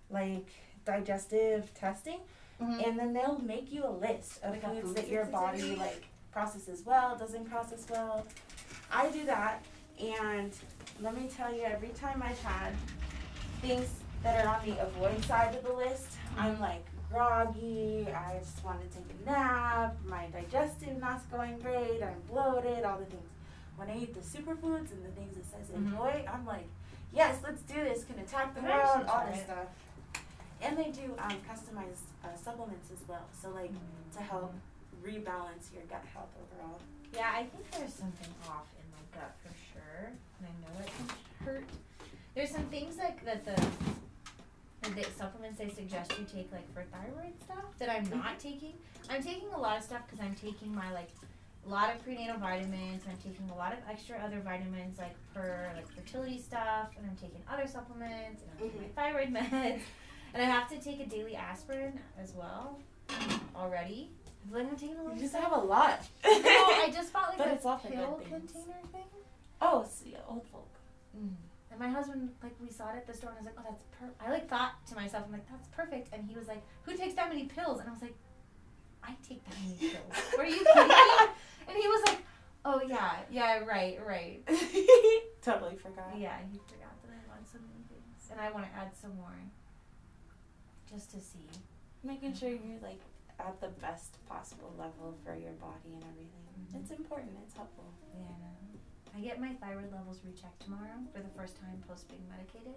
like 0.10 0.50
digestive 0.86 1.74
testing 1.74 2.20
Mhm. 2.62 2.88
and 2.88 2.98
then 2.98 3.12
they'll 3.12 3.39
make 3.39 3.70
you 3.70 3.86
a 3.86 3.91
list 3.91 4.41
of 4.41 4.52
Like 4.54 4.63
foods 4.82 4.94
that 4.94 5.10
your 5.10 5.26
body 5.26 5.76
like 5.76 6.06
processes 6.32 6.84
well, 6.86 7.18
doesn't 7.18 7.50
process 7.50 7.86
well. 7.89 8.26
I 8.89 9.10
do 9.10 9.26
that, 9.26 9.62
and 10.00 10.52
let 11.02 11.15
me 11.18 11.28
tell 11.28 11.54
you, 11.54 11.63
every 11.63 11.89
time 11.89 12.24
I've 12.24 12.39
had 12.41 12.74
things 13.62 13.89
that 14.25 14.43
are 14.43 14.55
on 14.55 14.65
the 14.65 14.81
avoid 14.81 15.23
side 15.25 15.53
of 15.53 15.63
the 15.63 15.71
list, 15.71 16.17
I'm 16.35 16.59
like 16.59 16.83
groggy. 17.11 18.07
I 18.09 18.39
just 18.39 18.63
want 18.65 18.81
to 18.81 18.88
take 18.97 19.05
a 19.21 19.29
nap. 19.29 19.95
My 20.07 20.25
digestive 20.33 20.99
not 20.99 21.21
going 21.31 21.59
great. 21.59 22.01
I'm 22.01 22.19
bloated. 22.27 22.83
All 22.83 22.97
the 22.97 23.05
things. 23.05 23.29
When 23.77 23.88
I 23.88 23.97
eat 23.99 24.15
the 24.15 24.21
superfoods 24.21 24.91
and 24.91 25.05
the 25.05 25.11
things 25.11 25.35
that 25.35 25.45
says 25.45 25.69
Mhm. 25.69 25.75
enjoy, 25.85 26.25
I'm 26.27 26.43
like, 26.45 26.67
yes, 27.13 27.38
let's 27.43 27.61
do 27.61 27.75
this. 27.75 28.03
Can 28.03 28.17
attack 28.19 28.55
the 28.55 28.61
world. 28.61 29.05
All 29.07 29.27
this 29.27 29.39
it. 29.41 29.43
stuff. 29.45 29.67
And 30.61 30.75
they 30.75 30.89
do 30.89 31.13
um, 31.19 31.38
customized 31.47 32.09
uh, 32.23 32.35
supplements 32.35 32.89
as 32.91 33.07
well. 33.07 33.25
So 33.39 33.49
like 33.51 33.71
to 34.15 34.21
help 34.23 34.51
rebalance 35.03 35.71
your 35.71 35.83
gut 35.88 36.03
health 36.13 36.29
overall. 36.41 36.79
Yeah, 37.13 37.29
I 37.31 37.43
think 37.43 37.69
there's 37.71 37.93
something 37.93 38.33
off 38.49 38.65
in 38.81 38.89
my 38.91 39.03
gut 39.21 39.35
for 39.43 39.53
sure, 39.71 40.09
and 40.39 40.47
I 40.47 40.51
know 40.65 40.79
it 40.83 40.89
can 40.97 41.45
hurt. 41.45 41.65
There's 42.33 42.49
some 42.51 42.65
things 42.65 42.97
like 42.97 43.23
that 43.23 43.45
the 43.45 43.55
the 44.93 45.06
supplements 45.17 45.60
they 45.60 45.69
suggest 45.69 46.13
you 46.19 46.26
take 46.26 46.52
like 46.52 46.71
for 46.74 46.84
thyroid 46.91 47.34
stuff 47.43 47.65
that 47.80 47.89
I'm 47.89 48.06
mm-hmm. 48.06 48.19
not 48.19 48.39
taking. 48.39 48.74
I'm 49.10 49.24
taking 49.24 49.50
a 49.54 49.60
lot 49.60 49.78
of 49.78 49.84
stuff 49.84 50.02
because 50.06 50.24
I'm 50.24 50.36
taking 50.36 50.74
my 50.74 50.91
like 50.91 51.10
a 51.65 51.69
lot 51.69 51.93
of 51.93 52.04
prenatal 52.04 52.38
vitamins. 52.38 53.04
I'm 53.10 53.17
taking 53.17 53.50
a 53.50 53.56
lot 53.56 53.74
of 53.74 53.80
extra 53.89 54.17
other 54.17 54.39
vitamins 54.39 55.00
like 55.00 55.15
for 55.34 55.71
like 55.76 55.88
fertility 55.91 56.39
stuff, 56.39 56.89
and 56.98 57.10
I'm 57.10 57.15
taking 57.15 57.41
other 57.52 57.67
supplements, 57.67 58.41
and 58.41 58.52
I'm 58.52 58.58
taking 58.60 58.82
my 58.82 58.88
mm-hmm. 58.88 58.93
thyroid 58.95 59.34
meds, 59.52 59.82
and 60.34 60.43
I 60.43 60.45
have 60.45 60.69
to 60.69 60.78
take 60.80 61.00
a 61.00 61.06
daily 61.06 61.36
aspirin 61.36 62.00
as 62.21 62.34
well 62.34 62.80
already. 63.56 64.12
I 64.45 64.50
feel 64.50 64.60
like 64.60 64.71
I'm 64.71 64.78
taking 64.78 64.98
a 64.98 65.04
lot. 65.04 65.15
You 65.15 65.21
just 65.21 65.34
stuff. 65.34 65.43
have 65.43 65.63
a 65.63 65.65
lot. 65.65 66.08
no, 66.24 66.32
I 66.32 66.91
just 66.93 67.12
bought 67.12 67.30
like 67.30 67.38
But 67.38 67.48
a 67.48 67.54
it's 67.54 67.65
all 67.65 67.78
for 67.78 67.88
good 67.88 67.98
pill 67.98 68.21
container 68.30 68.80
thing. 68.91 69.04
oh, 69.62 69.86
see, 69.89 70.15
old 70.28 70.45
folk. 70.52 70.69
Mm. 71.17 71.34
And 71.75 71.83
my 71.83 71.89
husband, 71.89 72.29
like, 72.41 72.55
we 72.61 72.69
saw 72.71 72.88
it 72.93 72.95
at 72.95 73.05
the 73.05 73.13
store, 73.13 73.31
and 73.31 73.39
I 73.39 73.41
was 73.41 73.47
like, 73.51 73.59
"Oh, 73.59 73.67
that's 73.69 73.83
perfect. 73.99 74.21
I 74.23 74.31
like 74.31 74.47
thought 74.47 74.79
to 74.88 74.95
myself, 74.95 75.25
"I'm 75.27 75.33
like, 75.33 75.45
that's 75.51 75.67
perfect." 75.75 76.07
And 76.13 76.23
he 76.23 76.33
was 76.33 76.47
like, 76.47 76.63
"Who 76.83 76.95
takes 76.95 77.15
that 77.15 77.27
many 77.27 77.45
pills?" 77.51 77.81
And 77.81 77.89
I 77.89 77.91
was 77.91 78.01
like, 78.01 78.15
"I 79.03 79.11
take 79.27 79.43
that 79.43 79.55
many 79.59 79.75
pills." 79.91 80.15
What 80.31 80.39
are 80.39 80.47
you 80.47 80.63
kidding 80.63 80.88
me? 80.88 81.27
And 81.67 81.75
he 81.75 81.85
was 81.89 82.01
like, 82.07 82.19
"Oh 82.63 82.79
yeah, 82.88 83.17
yeah, 83.29 83.57
right, 83.59 83.99
right." 84.07 84.39
totally 85.41 85.75
forgot. 85.75 86.15
Yeah, 86.17 86.38
he 86.49 86.59
forgot 86.63 86.95
that 87.03 87.11
I 87.11 87.19
bought 87.27 87.43
so 87.43 87.59
many 87.59 87.83
things, 87.91 88.31
and 88.31 88.39
I 88.39 88.51
want 88.51 88.71
to 88.71 88.79
add 88.79 88.95
some 88.95 89.17
more, 89.17 89.35
just 90.89 91.11
to 91.11 91.19
see. 91.19 91.43
Making 92.05 92.33
sure 92.35 92.49
you're 92.55 92.79
like 92.81 93.01
at 93.38 93.59
the 93.59 93.67
best 93.83 94.15
possible 94.29 94.71
level 94.79 95.17
for 95.25 95.35
your 95.35 95.51
body 95.59 95.91
and 95.91 96.03
everything. 96.07 96.47
Mhm. 96.71 96.79
It's 96.79 96.91
important. 96.91 97.35
It's 97.43 97.53
helpful. 97.55 97.83
Yeah, 98.15 98.31
I 99.15 99.19
get 99.21 99.39
my 99.39 99.54
thyroid 99.62 99.91
levels 99.91 100.19
rechecked 100.25 100.62
tomorrow 100.62 100.99
for 101.13 101.19
the 101.21 101.30
first 101.38 101.56
time 101.60 101.82
post 101.88 102.10
being 102.10 102.23
medicated. 102.30 102.75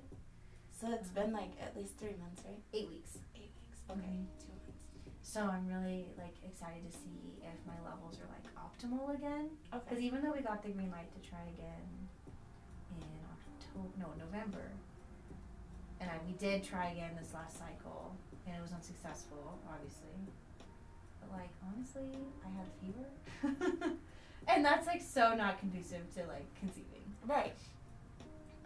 So 0.71 0.93
it's 0.93 1.09
been 1.11 1.33
like 1.33 1.51
at 1.61 1.77
least 1.77 1.99
three 1.99 2.15
months, 2.21 2.43
right? 2.47 2.61
Eight 2.73 2.89
weeks. 2.89 3.19
Eight 3.35 3.51
weeks. 3.59 3.79
Okay, 3.91 4.01
Mhm. 4.23 4.27
two 4.39 4.53
months. 4.55 4.85
So 5.23 5.43
I'm 5.43 5.67
really 5.67 6.07
like 6.17 6.37
excited 6.45 6.87
to 6.91 6.93
see 6.97 7.43
if 7.43 7.67
my 7.67 7.79
levels 7.83 8.19
are 8.21 8.29
like 8.31 8.47
optimal 8.55 9.15
again. 9.15 9.51
Okay. 9.75 9.85
Because 9.89 10.03
even 10.05 10.23
though 10.23 10.33
we 10.33 10.41
got 10.41 10.63
the 10.63 10.71
green 10.71 10.91
light 10.91 11.11
to 11.13 11.21
try 11.29 11.43
again 11.47 12.09
in 12.95 13.03
October, 13.35 13.89
no 13.99 14.15
November, 14.25 14.71
and 16.01 16.09
I, 16.11 16.19
we 16.25 16.33
did 16.35 16.63
try 16.63 16.91
again 16.91 17.17
this 17.17 17.35
last 17.35 17.59
cycle, 17.59 18.15
and 18.47 18.55
it 18.55 18.63
was 18.63 18.73
unsuccessful, 18.73 19.59
obviously. 19.69 20.15
But 21.21 21.33
like 21.33 21.51
honestly, 21.67 22.15
I 22.47 22.49
had 22.51 22.67
a 22.69 22.75
fever, 22.81 23.97
and 24.49 24.65
that's 24.65 24.87
like 24.87 25.03
so 25.03 25.35
not 25.35 25.59
conducive 25.61 26.03
to 26.15 26.21
like 26.27 26.47
conceiving. 26.59 27.05
Right. 27.27 27.55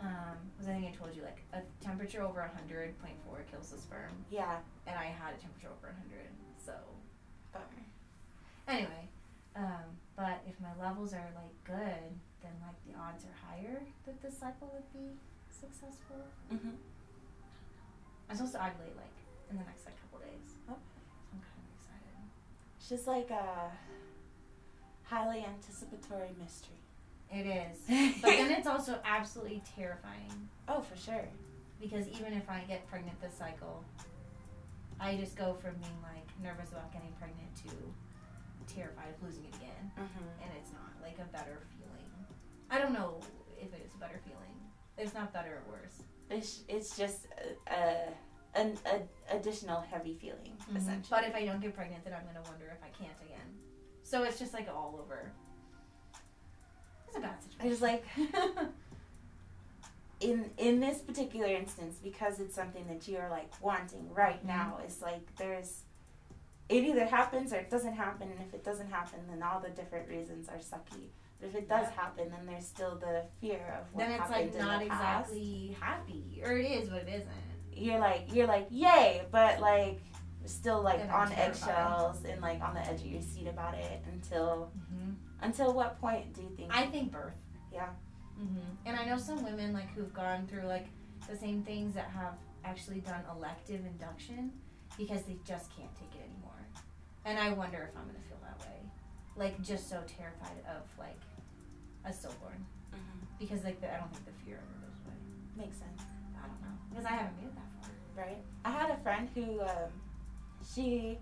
Um, 0.00 0.34
because 0.56 0.68
I 0.68 0.72
think 0.74 0.86
I 0.86 0.90
told 0.96 1.14
you 1.14 1.22
like 1.22 1.42
a 1.52 1.60
temperature 1.84 2.22
over 2.22 2.40
hundred 2.42 2.98
point 3.00 3.14
four 3.26 3.38
kills 3.50 3.70
the 3.70 3.78
sperm, 3.78 4.10
Yeah. 4.30 4.58
and 4.86 4.96
I 4.98 5.04
had 5.06 5.34
a 5.34 5.38
temperature 5.38 5.68
over 5.70 5.92
hundred, 5.94 6.26
so 6.64 6.72
Bummer. 7.52 7.86
anyway. 8.66 9.08
Um, 9.54 9.84
but 10.16 10.42
if 10.48 10.54
my 10.60 10.72
levels 10.82 11.12
are 11.12 11.28
like 11.36 11.54
good, 11.64 12.08
then 12.42 12.52
like 12.66 12.78
the 12.88 12.98
odds 12.98 13.24
are 13.24 13.36
higher 13.46 13.80
that 14.06 14.20
this 14.22 14.38
cycle 14.38 14.70
would 14.74 14.88
be 14.92 15.14
successful. 15.50 16.18
Mm-hmm. 16.52 16.70
I'm 18.30 18.36
supposed 18.36 18.54
to 18.54 18.58
ovulate 18.58 18.96
like 18.98 19.14
in 19.50 19.56
the 19.58 19.64
next 19.64 19.84
like 19.84 19.94
couple 20.02 20.18
days. 20.26 20.56
Okay. 20.66 20.78
I'm 21.30 21.38
kind 21.38 21.62
of 21.62 21.68
excited. 21.78 22.16
It's 22.80 22.88
just 22.88 23.06
like 23.06 23.30
a 23.30 23.70
highly 25.12 25.44
anticipatory 25.44 26.31
mystery. 26.40 26.81
It 27.31 27.46
is, 27.46 27.79
but 28.22 28.31
then 28.31 28.51
it's 28.51 28.66
also 28.66 28.98
absolutely 29.05 29.62
terrifying 29.77 30.48
oh, 30.68 30.81
for 30.81 30.96
sure. 30.96 31.29
because 31.81 32.07
even 32.09 32.33
if 32.35 32.48
I 32.48 32.62
get 32.68 32.87
pregnant 32.88 33.20
this 33.20 33.35
cycle, 33.35 33.85
I 35.01 35.16
just 35.16 35.37
go 35.37 35.55
from 35.55 35.75
being 35.77 36.01
like 36.03 36.29
nervous 36.42 36.72
about 36.72 36.92
getting 36.92 37.12
pregnant 37.18 37.55
to 37.64 37.72
terrified 38.75 39.09
of 39.14 39.22
losing 39.27 39.44
it 39.44 39.55
again, 39.57 39.90
Mm-hmm. 39.98 40.42
and 40.42 40.51
it's 40.59 40.72
not 40.72 40.92
like 41.03 41.18
a 41.18 41.29
better 41.33 41.61
feeling. 41.77 42.09
I 42.70 42.79
don't 42.79 42.92
know 42.92 43.20
if 43.61 43.72
it 43.75 43.83
is 43.85 43.92
a 43.94 43.98
better 43.98 44.20
feeling. 44.25 44.57
It's 44.96 45.14
not 45.14 45.33
better 45.33 45.61
or 45.61 45.72
worse. 45.72 46.03
It's 46.31 46.62
it's 46.68 46.96
just 46.96 47.27
a, 47.68 47.75
a 47.75 48.61
an 48.61 48.79
a, 48.87 49.37
additional 49.37 49.81
heavy 49.81 50.14
feeling 50.14 50.53
essentially. 50.77 51.09
But 51.11 51.25
if 51.25 51.35
I 51.35 51.44
don't 51.44 51.61
get 51.61 51.75
pregnant, 51.75 52.05
then 52.05 52.14
I'm 52.14 52.25
gonna 52.25 52.44
wonder 52.48 52.66
if 52.72 52.83
I 52.83 52.88
can't 52.96 53.18
again. 53.20 53.48
So 54.12 54.25
it's 54.25 54.38
just 54.38 54.53
like 54.53 54.68
all 54.68 55.01
over. 55.03 55.33
It's 57.09 57.16
a 57.16 57.20
bad 57.20 57.42
situation. 57.42 57.66
I 57.66 57.70
just 57.70 57.81
like 57.81 58.05
in 60.20 60.51
in 60.59 60.81
this 60.81 60.98
particular 60.98 61.46
instance 61.46 61.96
because 62.05 62.38
it's 62.38 62.55
something 62.55 62.87
that 62.88 63.09
you're 63.09 63.31
like 63.31 63.51
wanting 63.62 64.12
right 64.12 64.38
Mhm. 64.42 64.48
now. 64.48 64.79
It's 64.85 65.01
like 65.01 65.35
there's 65.37 65.85
it 66.68 66.85
either 66.85 67.07
happens 67.07 67.55
or 67.55 67.57
it 67.57 67.70
doesn't 67.70 67.94
happen, 67.94 68.31
and 68.31 68.38
if 68.46 68.53
it 68.53 68.62
doesn't 68.62 68.90
happen, 68.90 69.20
then 69.31 69.42
all 69.42 69.61
the 69.61 69.70
different 69.70 70.07
reasons 70.11 70.46
are 70.51 70.59
sucky. 70.59 71.09
But 71.40 71.48
if 71.48 71.55
it 71.55 71.66
does 71.66 71.87
Yeah. 71.87 72.03
happen, 72.03 72.31
then 72.31 72.44
there's 72.44 72.66
still 72.68 72.96
the 72.96 73.25
fear 73.40 73.64
of 73.81 73.94
what 73.94 74.01
then 74.01 74.11
it's 74.12 74.20
happened 74.29 74.53
like 74.53 74.55
in 74.55 74.59
not 74.66 74.88
past. 74.88 75.31
exactly 75.31 75.77
happy, 75.81 76.42
or 76.44 76.53
it 76.59 76.66
is, 76.70 76.90
but 76.90 77.03
it 77.05 77.09
isn't. 77.09 77.31
You're 77.72 77.98
like 77.98 78.31
you're 78.35 78.46
like 78.46 78.66
yay, 78.70 79.27
but 79.31 79.59
like 79.61 80.03
still 80.46 80.83
like 80.83 81.00
on 81.12 81.33
eggshells 81.33 82.24
and 82.24 82.40
like 82.40 82.61
on 82.62 82.74
the 82.74 82.81
edge 82.81 83.00
of 83.00 83.07
your 83.07 83.22
seat 83.22 83.46
about 83.48 83.74
it 83.74 84.02
until 84.12 84.70
Mm-hmm. 84.78 85.11
until 85.42 85.72
what 85.72 86.00
point 86.00 86.33
do 86.35 86.42
you 86.42 86.50
think? 86.57 86.70
I 86.74 86.87
think 86.87 87.11
birth. 87.12 87.35
Yeah. 87.72 87.88
hmm 88.37 88.59
And 88.87 88.96
I 88.98 89.05
know 89.05 89.16
some 89.18 89.42
women 89.44 89.72
like 89.72 89.92
who've 89.94 90.12
gone 90.12 90.46
through 90.46 90.64
like 90.66 90.87
the 91.28 91.37
same 91.37 91.62
things 91.62 91.94
that 91.94 92.09
have 92.11 92.35
actually 92.64 93.00
done 93.00 93.22
elective 93.37 93.85
induction 93.87 94.52
because 94.98 95.22
they 95.22 95.37
just 95.44 95.74
can't 95.76 95.94
take 95.96 96.14
it 96.20 96.24
anymore. 96.28 96.61
And 97.24 97.38
I 97.38 97.52
wonder 97.52 97.88
if 97.90 97.96
I'm 97.98 98.07
gonna 98.07 98.18
feel 98.28 98.38
that 98.42 98.59
way, 98.66 98.78
like 99.37 99.61
just 99.62 99.88
so 99.88 100.00
terrified 100.07 100.59
of 100.68 100.83
like 100.98 101.18
a 102.05 102.12
stillborn 102.12 102.64
hmm 102.92 102.98
because 103.38 103.64
like 103.64 103.81
the, 103.81 103.92
I 103.92 103.98
don't 103.98 104.12
think 104.12 104.24
the 104.26 104.44
fear 104.44 104.57
ever 104.59 104.87
goes 104.87 104.98
away. 105.07 105.16
Makes 105.66 105.78
sense. 105.78 106.02
I 106.37 106.46
don't 106.46 106.61
know 106.62 106.76
because 106.90 107.05
I 107.07 107.11
haven't 107.11 107.37
made 107.38 107.46
it 107.48 107.55
that 107.57 107.70
far. 107.81 108.24
Right. 108.24 108.38
I 108.64 108.70
had 108.70 108.90
a 108.90 108.96
friend 109.02 109.28
who 109.35 109.61
um, 109.62 109.90
she 110.75 111.18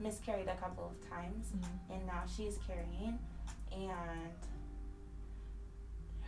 miscarried 0.00 0.48
a 0.48 0.56
couple 0.56 0.86
of 0.86 1.10
times, 1.10 1.52
mm-hmm. 1.56 1.92
and 1.92 2.06
now 2.06 2.22
she's 2.26 2.58
carrying, 2.66 3.18
and 3.72 4.32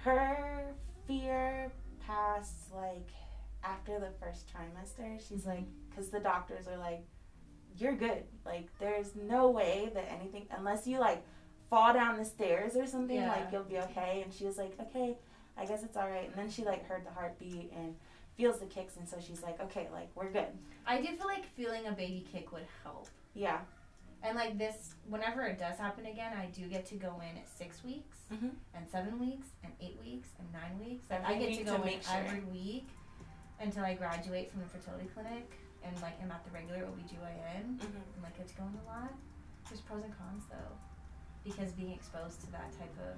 her 0.05 0.75
fear 1.07 1.70
passed 2.07 2.73
like 2.75 3.09
after 3.62 3.99
the 3.99 4.11
first 4.20 4.46
trimester. 4.49 5.20
She's 5.27 5.46
like, 5.46 5.61
mm-hmm. 5.61 5.90
because 5.90 6.09
the 6.09 6.20
doctors 6.20 6.66
are 6.66 6.79
like, 6.79 7.05
you're 7.77 7.94
good. 7.96 8.25
Like, 8.44 8.68
there's 8.79 9.14
no 9.14 9.51
way 9.51 9.90
that 9.94 10.11
anything, 10.11 10.46
unless 10.51 10.87
you 10.87 10.99
like 10.99 11.25
fall 11.68 11.92
down 11.92 12.16
the 12.16 12.25
stairs 12.25 12.77
or 12.77 12.87
something, 12.87 13.16
Yeah. 13.16 13.33
like 13.33 13.53
you'll 13.53 13.62
be 13.64 13.79
okay. 13.79 14.23
And 14.25 14.33
she 14.33 14.44
was 14.44 14.59
like, 14.59 14.73
okay, 14.81 15.16
I 15.57 15.66
guess 15.66 15.83
it's 15.83 15.96
all 15.96 16.09
right. 16.09 16.27
And 16.27 16.35
then 16.35 16.51
she 16.51 16.64
like 16.64 16.87
heard 16.87 17.05
the 17.07 17.11
heartbeat 17.11 17.73
and 17.77 17.94
feels 18.40 18.59
the 18.59 18.66
kicks, 18.66 18.96
and 18.96 19.07
so 19.09 19.18
she's 19.20 19.42
like, 19.42 19.61
okay, 19.61 19.88
like 19.92 20.09
we're 20.14 20.31
good. 20.31 20.48
I 20.87 21.00
do 21.00 21.09
feel 21.16 21.26
like 21.26 21.44
feeling 21.55 21.87
a 21.87 21.92
baby 21.92 22.24
kick 22.33 22.53
would 22.53 22.64
help. 22.83 23.07
Yeah. 23.35 23.59
And 24.22 24.35
like 24.37 24.57
this, 24.59 24.94
whenever 25.09 25.42
it 25.42 25.59
does 25.59 25.76
happen 25.79 26.07
again, 26.07 26.33
I 26.37 26.46
do 26.46 26.66
get 26.66 26.87
to 26.87 26.94
go 26.94 27.20
in 27.20 27.37
at 27.38 27.48
six 27.48 27.85
weeks 27.85 28.18
Mhm. 28.33 28.53
and 28.74 28.88
seven 28.88 29.18
weeks 29.18 29.48
and 29.64 29.72
eight 29.81 29.98
weeks 30.00 30.29
and 30.38 30.50
nine 30.53 30.79
weeks. 30.79 31.09
Like 31.11 31.20
Every 31.22 31.35
I 31.35 31.38
get 31.38 31.53
to 31.53 31.59
to 31.59 31.64
go 31.64 31.83
in 31.85 32.00
sure. 32.00 32.14
every 32.16 32.40
week 32.44 32.88
until 33.61 33.85
I 33.85 33.94
graduate 33.94 34.50
from 34.50 34.61
the 34.61 34.66
fertility 34.68 35.07
clinic 35.14 35.53
and 35.83 35.94
like 36.03 36.20
I'm 36.22 36.31
at 36.31 36.44
the 36.44 36.50
regular 36.50 36.85
OBGYN 36.85 37.79
Mhm. 37.79 37.94
and 38.14 38.22
like 38.22 38.37
get 38.37 38.48
to 38.48 38.55
go 38.57 38.64
in 38.66 38.74
a 38.74 38.85
lot. 38.85 39.12
There's 39.68 39.81
pros 39.81 40.03
and 40.05 40.16
cons 40.18 40.44
though, 40.50 40.72
because 41.44 41.72
being 41.72 41.92
exposed 41.92 42.40
to 42.42 42.50
that 42.53 42.72
type 42.79 42.96
of 43.09 43.16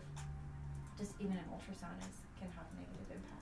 just 0.98 1.14
even 1.20 1.36
an 1.36 1.44
ultrasound 1.50 1.98
is 2.08 2.22
can 2.38 2.50
have 2.52 2.66
negative 2.78 3.10
impacts. 3.10 3.41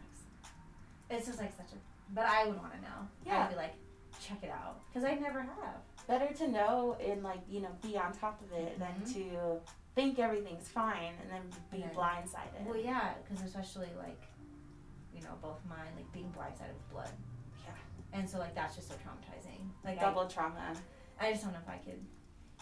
It's 1.10 1.26
just 1.26 1.38
like 1.38 1.52
such 1.56 1.72
a. 1.72 1.76
But 2.14 2.24
I 2.26 2.46
would 2.46 2.56
want 2.58 2.72
to 2.74 2.80
know. 2.80 3.08
Yeah. 3.26 3.44
I'd 3.44 3.50
be 3.50 3.56
like, 3.56 3.74
check 4.20 4.38
it 4.42 4.50
out 4.50 4.80
because 4.88 5.04
I 5.08 5.14
never 5.14 5.40
have. 5.40 5.80
Better 6.08 6.32
to 6.34 6.48
know 6.48 6.96
and 7.04 7.22
like 7.22 7.40
you 7.48 7.60
know 7.60 7.68
be 7.82 7.96
on 7.96 8.12
top 8.12 8.40
of 8.42 8.52
it 8.58 8.78
than 8.78 8.88
Mhm. 9.02 9.12
to 9.14 9.60
think 9.94 10.18
everything's 10.18 10.68
fine 10.68 11.14
and 11.22 11.30
then 11.30 11.42
be 11.70 11.78
then- 11.80 11.90
blindsided. 11.94 12.64
Well, 12.66 12.76
yeah, 12.76 13.14
because 13.22 13.44
especially 13.44 13.88
like, 13.98 14.20
you 15.14 15.20
know, 15.22 15.34
both 15.42 15.58
mine 15.68 15.90
like 15.96 16.10
being 16.12 16.32
blindsided 16.36 16.74
with 16.74 16.90
blood. 16.90 17.10
Yeah. 17.64 17.72
And 18.18 18.28
so 18.28 18.38
like 18.38 18.54
that's 18.54 18.76
just 18.76 18.88
so 18.88 18.94
traumatizing. 18.94 19.68
Like 19.84 20.00
Double 20.00 20.26
trauma. 20.26 20.74
I, 21.20 21.28
I 21.28 21.32
just 21.32 21.44
don't 21.44 21.52
know 21.52 21.58
if 21.62 21.68
I 21.68 21.78
could. 21.78 22.04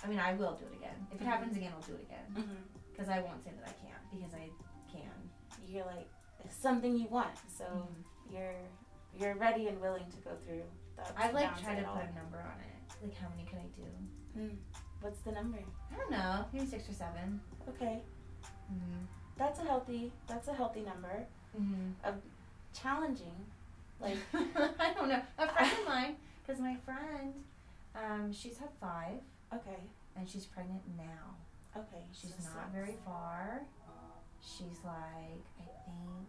I 0.05 0.07
mean, 0.09 0.19
I 0.21 0.35
will 0.35 0.55
do 0.55 0.65
it 0.67 0.77
again. 0.77 1.07
If 1.13 1.21
it 1.21 1.25
Mhm. 1.25 1.27
happens 1.27 1.57
again, 1.57 1.73
I'll 1.75 1.83
do 1.83 1.95
it 1.95 2.03
again. 2.03 2.27
Mm-hmm. 2.33 2.63
Because 2.93 3.09
I 3.09 3.21
won't 3.21 3.43
say 3.45 3.51
that 3.59 3.69
I 3.69 3.73
can't 3.87 4.11
because 4.11 4.35
I 4.35 4.51
can. 4.93 5.31
You're 5.67 5.87
like 5.87 6.09
it's 6.45 6.57
something 6.57 6.97
you 6.97 7.09
want, 7.09 7.35
so 7.49 7.65
Mhm. 7.65 8.05
You're 8.33 8.55
you're 9.19 9.35
ready 9.37 9.69
and 9.69 9.81
willing 9.81 10.05
to 10.11 10.17
go 10.19 10.31
through. 10.47 10.63
The 10.97 11.03
I've 11.21 11.35
like 11.35 11.61
tried 11.63 11.77
to 11.77 11.85
put 11.85 12.03
a 12.03 12.15
number 12.15 12.39
on 12.39 12.59
it. 12.61 13.05
Like 13.05 13.17
how 13.17 13.29
many 13.29 13.45
could 13.49 13.59
I 13.59 13.69
do? 13.77 14.41
Mm. 14.41 14.57
What's 15.01 15.21
the 15.21 15.33
number? 15.33 15.59
I 15.93 15.97
don't 15.97 16.11
know. 16.11 16.45
Maybe 16.53 16.67
six 16.67 16.89
or 16.89 16.93
seven. 16.93 17.41
Okay, 17.69 18.01
Mm-hmm. 18.73 19.05
that's 19.37 19.61
a 19.61 19.63
healthy. 19.65 20.13
That's 20.27 20.49
a 20.49 20.53
healthy 20.55 20.81
number. 20.83 21.25
Mm-hmm. 21.59 22.11
Challenging, 22.75 23.35
like 24.01 24.17
I 24.35 24.93
don't 24.95 25.09
know. 25.09 25.23
A 25.39 25.49
friend 25.49 25.73
of 25.81 25.87
mine, 25.89 26.17
because 26.47 26.61
my 26.61 26.77
friend, 26.85 27.33
um, 27.97 28.33
she's 28.33 28.59
had 28.59 28.69
five 28.81 29.21
okay, 29.55 29.79
and 30.17 30.29
she's 30.29 30.45
pregnant 30.47 30.83
now. 30.97 31.35
okay. 31.77 32.05
She's 32.13 32.35
so 32.39 32.51
not 32.59 32.73
very 32.73 32.97
far. 33.05 33.63
She's 34.43 34.79
like 34.85 35.45
I 35.61 35.65
think 35.85 36.29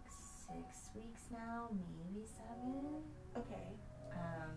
six 0.53 0.89
weeks 0.95 1.21
now, 1.31 1.69
maybe 1.71 2.25
seven. 2.25 3.03
Okay. 3.38 3.67
Um, 4.12 4.51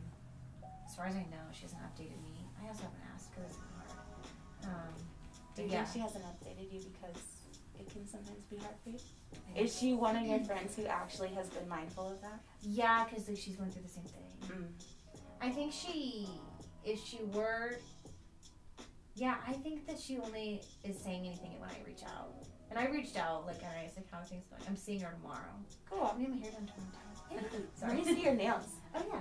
as 0.87 0.95
far 0.97 1.07
as 1.07 1.15
I 1.17 1.27
know, 1.31 1.45
she 1.53 1.63
hasn't 1.63 1.83
updated 1.83 2.23
me. 2.23 2.47
I 2.63 2.69
also 2.69 2.83
haven't 2.83 3.05
asked 3.15 3.31
because 3.35 3.51
it's 3.51 3.59
been 3.59 3.77
hard. 3.77 3.93
Um, 4.65 4.95
Do 5.55 5.63
you 5.63 5.69
yeah. 5.69 5.85
think 5.85 5.93
she 5.95 5.99
hasn't 6.01 6.25
updated 6.25 6.73
you 6.73 6.81
because 6.81 7.23
it 7.79 7.91
can 7.91 8.07
sometimes 8.07 8.45
be 8.51 8.57
hard 8.57 8.75
for 8.83 8.91
you? 8.91 8.99
Is 9.57 9.77
she 9.77 9.95
one 9.95 10.17
of 10.17 10.25
your 10.27 10.41
friends 10.41 10.77
who 10.77 10.87
actually 10.87 11.29
has 11.31 11.49
been 11.49 11.69
mindful 11.69 12.11
of 12.13 12.21
that? 12.23 12.41
Yeah, 12.63 13.05
because 13.05 13.29
like, 13.29 13.39
she's 13.39 13.57
going 13.57 13.71
through 13.71 13.83
the 13.83 13.89
same 13.89 14.05
thing. 14.05 14.57
Mm. 14.57 14.67
I 15.41 15.51
think 15.51 15.73
she, 15.73 16.29
if 16.85 17.05
she 17.05 17.19
were, 17.33 17.77
yeah, 19.15 19.37
I 19.47 19.53
think 19.55 19.87
that 19.89 19.99
she 19.99 20.19
only 20.19 20.63
is 20.85 20.97
saying 20.99 21.27
anything 21.27 21.59
when 21.59 21.69
I 21.71 21.77
reach 21.87 22.03
out. 22.07 22.33
And 22.73 22.79
I 22.79 22.87
reached 22.91 23.19
out, 23.19 23.45
like, 23.47 23.59
and 23.59 23.67
I 23.79 23.87
said, 23.95 24.05
how 24.11 24.21
are 24.21 24.25
things 24.25 24.47
going? 24.47 24.63
I'm 24.67 24.77
seeing 24.77 25.01
her 25.01 25.13
tomorrow. 25.21 25.53
Cool. 25.91 26.11
I'm 26.11 26.19
getting 26.19 26.37
my 26.37 26.41
hair 26.41 26.53
done 26.53 26.71
tomorrow. 26.73 27.45
Let 27.53 27.79
Sorry. 27.79 27.97
me 27.97 28.05
see 28.05 28.23
your 28.25 28.35
nails. 28.35 28.65
Oh, 28.95 29.01
yeah. 29.09 29.21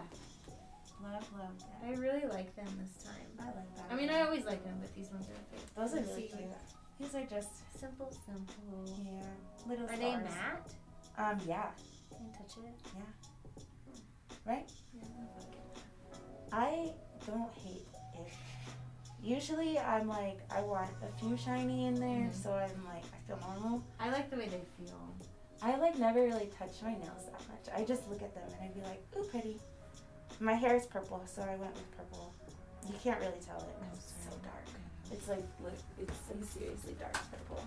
Love, 1.01 1.25
love 1.37 1.59
that. 1.59 1.87
I 1.87 1.93
really 1.95 2.27
like 2.27 2.53
them 2.57 2.67
this 2.79 3.03
time. 3.05 3.15
I 3.39 3.45
like 3.45 3.75
that. 3.77 3.85
I 3.89 3.95
mean, 3.95 4.09
I 4.09 4.21
always 4.21 4.43
like 4.45 4.63
them, 4.65 4.75
but 4.81 4.93
these 4.95 5.09
ones 5.09 5.27
are. 5.27 5.81
Those 5.81 5.93
are 5.95 6.03
really 6.09 6.23
cute. 6.23 6.41
These 6.99 7.15
are 7.15 7.23
just 7.23 7.49
Simple, 7.79 8.13
simple. 8.25 8.93
yeah, 9.05 9.21
little 9.67 9.85
Are 9.85 9.95
they 9.97 10.11
matte? 10.11 10.73
Um, 11.17 11.39
yeah, 11.47 11.67
Can 12.15 12.25
you 12.25 12.31
touch 12.37 12.57
it? 12.57 12.75
Yeah. 12.95 14.51
Right. 14.53 14.69
Yeah. 14.93 15.03
I 16.51 16.91
don't 17.25 17.51
hate. 17.65 17.90
Usually, 19.21 19.77
I'm 19.77 20.07
like, 20.07 20.39
I 20.49 20.61
want 20.61 20.89
a 21.03 21.19
few 21.19 21.37
shiny 21.37 21.85
in 21.85 21.95
there, 21.95 22.29
Mhm. 22.29 22.33
so 22.33 22.53
I'm 22.53 22.85
like, 22.85 23.03
I 23.13 23.17
feel 23.27 23.37
normal. 23.47 23.83
I 23.99 24.09
like 24.09 24.29
the 24.31 24.37
way 24.37 24.47
they 24.47 24.61
feel. 24.83 24.97
I 25.61 25.75
like 25.77 25.97
never 25.99 26.21
really 26.23 26.47
touch 26.57 26.81
my 26.81 26.93
nails 26.93 27.25
that 27.25 27.41
much. 27.47 27.75
I 27.79 27.83
just 27.83 28.07
look 28.09 28.23
at 28.23 28.33
them 28.33 28.43
and 28.47 28.63
I'd 28.63 28.73
be 28.73 28.81
like, 28.81 29.03
ooh, 29.15 29.23
pretty. 29.25 29.59
My 30.39 30.53
hair 30.53 30.75
is 30.75 30.87
purple, 30.87 31.21
so 31.27 31.43
I 31.43 31.55
went 31.55 31.73
with 31.75 31.91
purple. 31.95 32.33
You 32.87 32.95
can't 33.03 33.19
really 33.19 33.39
tell 33.45 33.57
it. 33.59 33.75
'cause 33.79 33.97
It's 33.99 34.25
so 34.25 34.31
dark. 34.39 34.65
It's 35.11 35.27
like, 35.27 35.43
it's 35.99 36.29
like 36.29 36.43
seriously 36.43 36.95
dark 36.99 37.13
purple. 37.13 37.63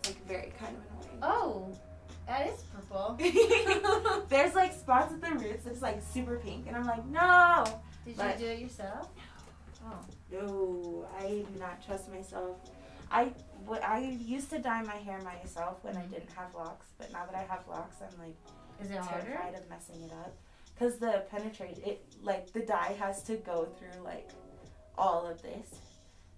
It's 0.00 0.08
like 0.08 0.26
very 0.26 0.52
kind 0.58 0.76
of 0.76 0.82
annoying. 1.06 1.18
Oh, 1.22 1.72
That 2.26 2.46
is 2.48 2.62
purple. 2.74 3.16
There's 4.28 4.54
like 4.54 4.72
spots 4.72 5.12
at 5.12 5.20
the 5.20 5.30
roots 5.30 5.64
that's 5.64 5.82
like 5.82 6.00
super 6.02 6.38
pink, 6.38 6.66
and 6.66 6.76
I'm 6.76 6.84
like, 6.84 7.04
no, 7.06 7.64
Did 8.04 8.16
But- 8.16 8.40
you 8.40 8.46
do 8.46 8.52
it 8.52 8.58
yourself? 8.58 9.08
Oh. 9.84 10.04
no, 10.30 11.06
I 11.18 11.44
do 11.52 11.58
not 11.58 11.84
trust 11.84 12.10
myself. 12.10 12.56
I 13.10 13.32
w- 13.64 13.82
I 13.82 13.98
used 14.24 14.50
to 14.50 14.58
dye 14.58 14.82
my 14.82 14.96
hair 14.96 15.20
myself 15.22 15.78
when 15.82 15.96
I 15.96 16.00
mm-hmm. 16.00 16.12
didn't 16.12 16.32
have 16.32 16.54
locks, 16.54 16.86
but 16.98 17.12
now 17.12 17.26
that 17.26 17.34
I 17.34 17.42
have 17.42 17.66
locks, 17.68 17.96
I'm 18.00 18.18
like 18.18 18.36
Is 18.80 18.90
it 18.90 18.98
harder? 18.98 19.26
terrified 19.26 19.54
of 19.54 19.68
messing 19.68 20.02
it 20.02 20.12
up, 20.12 20.34
cause 20.78 20.96
the 20.98 21.24
penetrate 21.30 21.78
it 21.78 22.04
like 22.22 22.52
the 22.52 22.60
dye 22.60 22.96
has 22.98 23.22
to 23.24 23.36
go 23.36 23.66
through 23.78 24.02
like 24.02 24.30
all 24.96 25.26
of 25.26 25.42
this, 25.42 25.68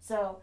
so 0.01 0.41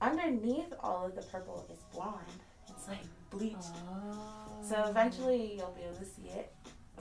underneath 0.00 0.72
all 0.80 1.06
of 1.06 1.14
the 1.14 1.22
purple 1.22 1.66
is 1.72 1.80
blonde. 1.92 2.22
It's 2.68 2.88
like 2.88 2.98
bleached. 3.30 3.74
Oh. 3.90 4.62
So 4.62 4.84
eventually 4.88 5.56
you'll 5.56 5.74
be 5.76 5.82
able 5.82 5.96
to 5.96 6.04
see 6.04 6.28
it. 6.28 6.52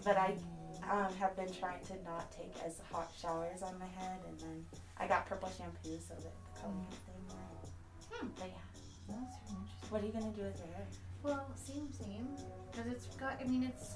But 0.04 0.18
I 0.18 0.32
mm-hmm. 0.32 0.57
Um, 0.90 1.14
have 1.20 1.36
been 1.36 1.52
trying 1.54 1.84
to 1.86 1.94
not 2.04 2.32
take 2.32 2.54
as 2.66 2.80
hot 2.92 3.12
showers 3.20 3.62
on 3.62 3.78
my 3.80 3.86
head, 4.00 4.20
and 4.28 4.40
then 4.40 4.66
I 4.98 5.08
got 5.08 5.26
purple 5.28 5.50
shampoo 5.58 5.98
so 6.00 6.14
that 6.16 6.24
the 6.54 6.60
color 6.60 6.74
can 6.74 6.98
stay 7.04 7.20
more. 7.30 8.20
Hmm. 8.20 8.28
But 8.38 8.48
yeah, 8.48 8.54
That's 9.08 9.08
very 9.08 9.22
interesting. 9.22 9.90
what 9.90 10.02
are 10.02 10.06
you 10.06 10.12
gonna 10.14 10.32
do 10.36 10.42
with 10.44 10.58
your 10.58 10.68
hair? 10.76 10.86
Well, 11.24 11.46
same, 11.56 11.92
same. 11.92 12.28
Because 12.72 12.92
it's 12.92 13.06
got, 13.18 13.40
I 13.42 13.48
mean, 13.48 13.64
it's, 13.64 13.96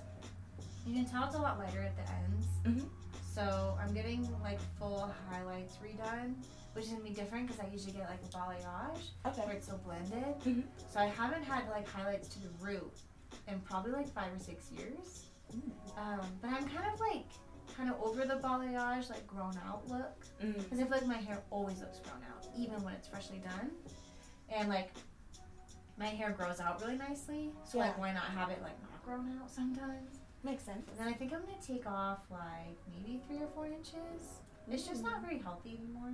you 0.86 0.94
can 0.96 1.06
tell 1.06 1.26
it's 1.26 1.36
a 1.36 1.40
lot 1.40 1.60
lighter 1.60 1.82
at 1.82 1.96
the 1.96 2.12
ends. 2.12 2.48
Mhm. 2.66 2.90
So 3.34 3.78
I'm 3.80 3.94
getting 3.94 4.28
like 4.44 4.60
full 4.78 5.10
highlights 5.30 5.78
redone, 5.78 6.34
which 6.74 6.86
is 6.86 6.92
gonna 6.92 7.04
be 7.04 7.12
different 7.12 7.48
because 7.48 7.62
I 7.64 7.72
usually 7.72 7.94
get 7.94 8.10
like 8.10 8.20
a 8.24 8.36
balayage 8.36 9.38
where 9.46 9.56
it's 9.56 9.68
so 9.68 9.78
blended. 9.78 10.36
Mhm. 10.42 10.64
So 10.92 11.00
I 11.00 11.06
haven't 11.06 11.44
had 11.44 11.70
like 11.70 11.88
highlights 11.88 12.28
to 12.30 12.40
the 12.42 12.50
root 12.60 12.92
in 13.48 13.60
probably 13.62 13.92
like 13.92 14.10
five 14.10 14.34
or 14.34 14.40
six 14.40 14.70
years. 14.72 15.26
Mm. 15.56 15.98
Um, 15.98 16.26
but 16.42 16.50
I'm 16.50 16.68
kind 16.68 16.88
of 16.94 17.00
like, 17.00 17.26
kind 17.76 17.90
of 17.90 18.02
over 18.02 18.26
the 18.26 18.36
balayage, 18.36 19.10
like 19.10 19.26
grown 19.28 19.58
out 19.66 19.88
look. 19.90 20.26
Mm. 20.44 20.58
Because 20.58 20.80
I 20.80 20.84
feel 20.84 20.92
like 20.92 21.08
my 21.08 21.18
hair 21.18 21.42
always 21.50 21.80
looks 21.80 22.00
grown 22.00 22.22
out, 22.30 22.48
even 22.58 22.82
when 22.84 22.94
it's 22.94 23.08
freshly 23.08 23.40
done. 23.40 23.72
And 24.50 24.70
like, 24.70 24.92
my 25.98 26.08
hair 26.08 26.32
grows 26.32 26.60
out 26.60 26.82
really 26.82 26.98
nicely. 26.98 27.52
So 27.64 27.78
like, 27.78 27.98
why 27.98 28.12
not 28.12 28.24
have 28.24 28.50
it 28.50 28.62
like 28.62 28.80
not 28.82 29.04
grown 29.06 29.38
out 29.40 29.50
sometimes? 29.52 30.20
Makes 30.44 30.64
sense. 30.64 30.88
And 30.90 31.00
then 31.00 31.08
I 31.08 31.14
think 31.14 31.34
I'm 31.34 31.42
gonna 31.42 31.54
take 31.66 31.86
off 31.86 32.20
like 32.32 32.78
maybe 32.90 33.22
three 33.28 33.38
or 33.38 33.48
four 33.54 33.68
inches. 33.68 34.42
It's 34.70 34.88
just 34.88 35.04
not 35.04 35.22
very 35.22 35.40
healthy 35.40 35.78
anymore. 35.78 36.12